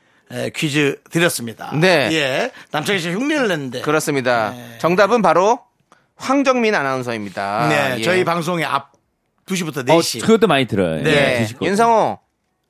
[0.56, 1.72] 퀴즈 드렸습니다.
[1.76, 2.10] 네.
[2.12, 2.52] 예.
[2.72, 3.82] 남창희 씨 흉내를 냈는데.
[3.82, 4.54] 그렇습니다.
[4.80, 5.60] 정답은 바로
[6.16, 7.68] 황정민 아나운서입니다.
[7.70, 7.96] 네.
[8.00, 8.02] 예.
[8.04, 8.92] 저희 방송의 앞
[9.46, 10.22] 2시부터 어, 4시.
[10.22, 11.02] 그것도 많이 들어요.
[11.04, 11.48] 네.
[11.60, 11.66] 거.
[11.66, 12.20] 윤성호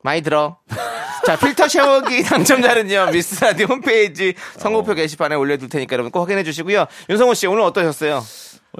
[0.03, 0.57] 많이 들어.
[1.26, 6.86] 자, 필터 샤워기 당첨자는요, 미스 라디오 홈페이지 선곡표 게시판에 올려둘 테니까 여러분 꼭 확인해 주시고요.
[7.09, 8.24] 윤성호 씨, 오늘 어떠셨어요?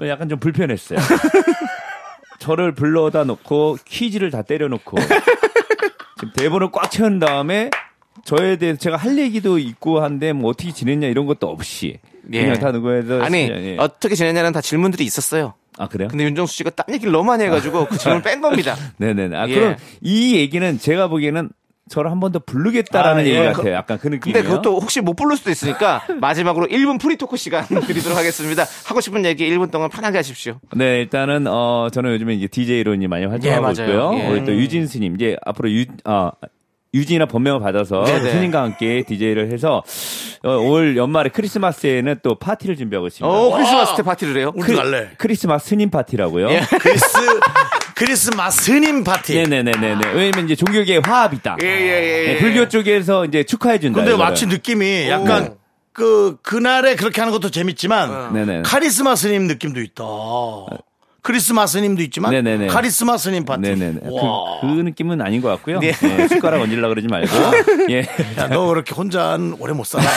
[0.00, 0.98] 어, 약간 좀 불편했어요.
[2.40, 4.96] 저를 불러다 놓고 퀴즈를 다 때려놓고
[6.18, 7.70] 지금 대본을 꽉 채운 다음에
[8.24, 11.98] 저에 대해서 제가 할 얘기도 있고 한데 뭐 어떻게 지냈냐 이런 것도 없이
[12.30, 12.52] 그냥 예.
[12.54, 13.76] 다 누구에서 아니, 예.
[13.78, 15.54] 어떻게 지냈냐는 다 질문들이 있었어요.
[15.78, 16.08] 아 그래요?
[16.08, 18.76] 근데 윤정수 씨가 딴 얘기를 너무 많이 해가지고 그 질문을 뺀 겁니다.
[18.98, 19.36] 네네네.
[19.36, 19.54] 아 예.
[19.54, 21.50] 그럼 이 얘기는 제가 보기에는
[21.88, 23.46] 저를 한 번 더 부르겠다라는 아, 얘기 예.
[23.46, 23.74] 같아요.
[23.74, 24.32] 약간 그 느낌이에요.
[24.34, 28.64] 근데 그것도 혹시 못 부를 수도 있으니까 마지막으로 1분 free talk 시간 드리도록 하겠습니다.
[28.86, 30.60] 하고 싶은 얘기 1분 동안 편하게 하십시오.
[30.76, 33.72] 네, 일단은 어 저는 요즘에 이제 DJ로 이제 많이 활동하고 예.
[33.72, 34.12] 있고요.
[34.14, 34.28] 예.
[34.28, 36.30] 우리 또 뉴진 스님 이제 앞으로 뉴 아,
[36.94, 38.30] 뉴진이라는 법명을 받아서 네네.
[38.32, 39.82] 스님과 함께 DJ를 해서
[40.44, 43.26] 어, 올 연말에 크리스마스에는 또 파티를 준비하고 있습니다.
[43.34, 44.52] 오, 크리스마스 때 파티를 해요?
[44.54, 45.10] 우리 갈래.
[45.16, 46.50] 크리스마스 스님 파티라고요.
[46.50, 46.60] 예.
[46.80, 47.06] 크리스,
[47.94, 49.34] 크리스마스 스님 파티.
[49.34, 50.12] 네네네네네.
[50.12, 51.56] 왜냐면 이제 종교계의 화합이다.
[51.62, 52.32] 예, 예, 예.
[52.34, 53.96] 네, 불교 쪽에서 이제 축하해 준다.
[53.96, 54.24] 근데 이거를.
[54.30, 55.54] 마치 느낌이 약간
[55.94, 58.62] 그, 그날에 그렇게 하는 것도 재밌지만 네네.
[58.64, 60.04] 카리스마 스님 느낌도 있다.
[61.22, 62.66] 크리스마스님도 있지만 네네네.
[62.66, 63.60] 카리스마스님 파티.
[63.62, 64.00] 네네네.
[64.04, 64.60] 와.
[64.60, 65.78] 그, 그 느낌은 아닌 것 같고요.
[65.80, 65.92] 네.
[66.18, 67.28] 예, 숟가락 얹으려 그러지 말고.
[67.90, 68.00] 예.
[68.38, 70.04] 야, 너 그렇게 혼자 는 오래 못 살아.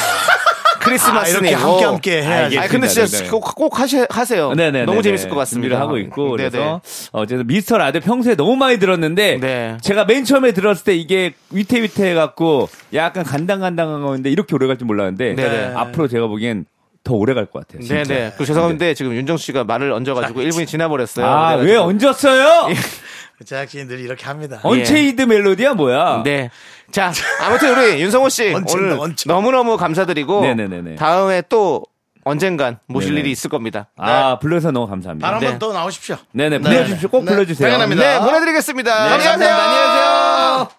[0.82, 1.46] 크리스마스님.
[1.46, 2.60] 아, 이렇게 함께 함께 해야지.
[2.60, 3.30] 아니, 근데 진짜 네, 네.
[3.30, 4.54] 꼭, 꼭 하시, 하세요.
[4.54, 4.86] 네네.
[4.86, 5.70] 너무 재밌을 것 같습니다.
[5.70, 6.50] 준비를 하고 있고 네네.
[6.52, 6.82] 그래서
[7.12, 9.78] 어쨌든 미스터 라디오 평소에 너무 많이 들었는데 네.
[9.82, 14.86] 제가 맨 처음에 들었을 때 이게 위태위태해 갖고 약간 간당간당한 건데 이렇게 오래 갈 줄
[14.86, 15.74] 몰랐는데 네네.
[15.76, 16.66] 앞으로 제가 보기엔
[17.06, 17.82] 더 오래 갈 것 같아요.
[17.82, 18.04] 진짜.
[18.04, 18.34] 네네.
[18.38, 21.26] 그 죄송한데 지금 윤정 씨가 말을 얹어가지고 1분이 지나버렸어요.
[21.26, 22.68] 아, 왜 얹었어요?
[23.46, 24.60] 제작진들이 이렇게 합니다.
[24.64, 26.24] 언체이드 멜로디야 뭐야?
[26.24, 26.50] 네.
[26.92, 29.32] 자, 아무튼 우리 윤성호 씨 얹힌다, 오늘 얹혀.
[29.34, 30.96] 너무너무 감사드리고 네네네네.
[30.96, 31.84] 다음에 또
[32.24, 33.20] 언젠간 모실 네네.
[33.22, 33.88] 일이 있을 겁니다.
[33.98, 35.28] 아, 불러서 너무 감사합니다.
[35.28, 35.46] 바로 네.
[35.48, 36.16] 한번 또 나오십시오.
[36.32, 37.10] 네네, 불러주십시오.
[37.10, 37.68] 꼭 네, 불러주세요.
[37.70, 38.02] 당연합니다.
[38.02, 39.06] 네, 보내드리겠습니다.
[39.06, 39.12] 네.
[39.14, 40.70] 안녕히 계세요.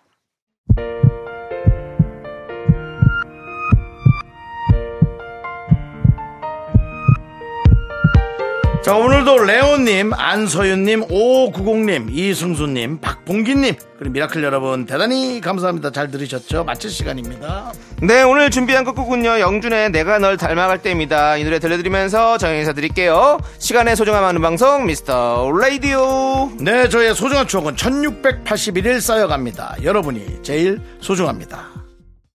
[8.87, 15.91] 자, 오늘도 레오님, 안서윤님, 5590님, 이승수님, 박봉기님, 그리고 미라클 여러분, 대단히 감사합니다.
[15.91, 16.63] 잘 들으셨죠?
[16.63, 17.73] 마칠 시간입니다.
[18.01, 19.41] 네, 오늘 준비한 끝곡은요.
[19.41, 21.37] 영준의 내가 널 닮아갈 때입니다.
[21.37, 23.41] 이 노래 들려드리면서 저희 인사드릴게요.
[23.59, 26.53] 시간의 소중함을 아는 방송 미스터 라디오.
[26.61, 29.79] 네, 저의 소중한 추억은 1681일 쌓여갑니다.
[29.83, 31.76] 여러분이 제일 소중합니다.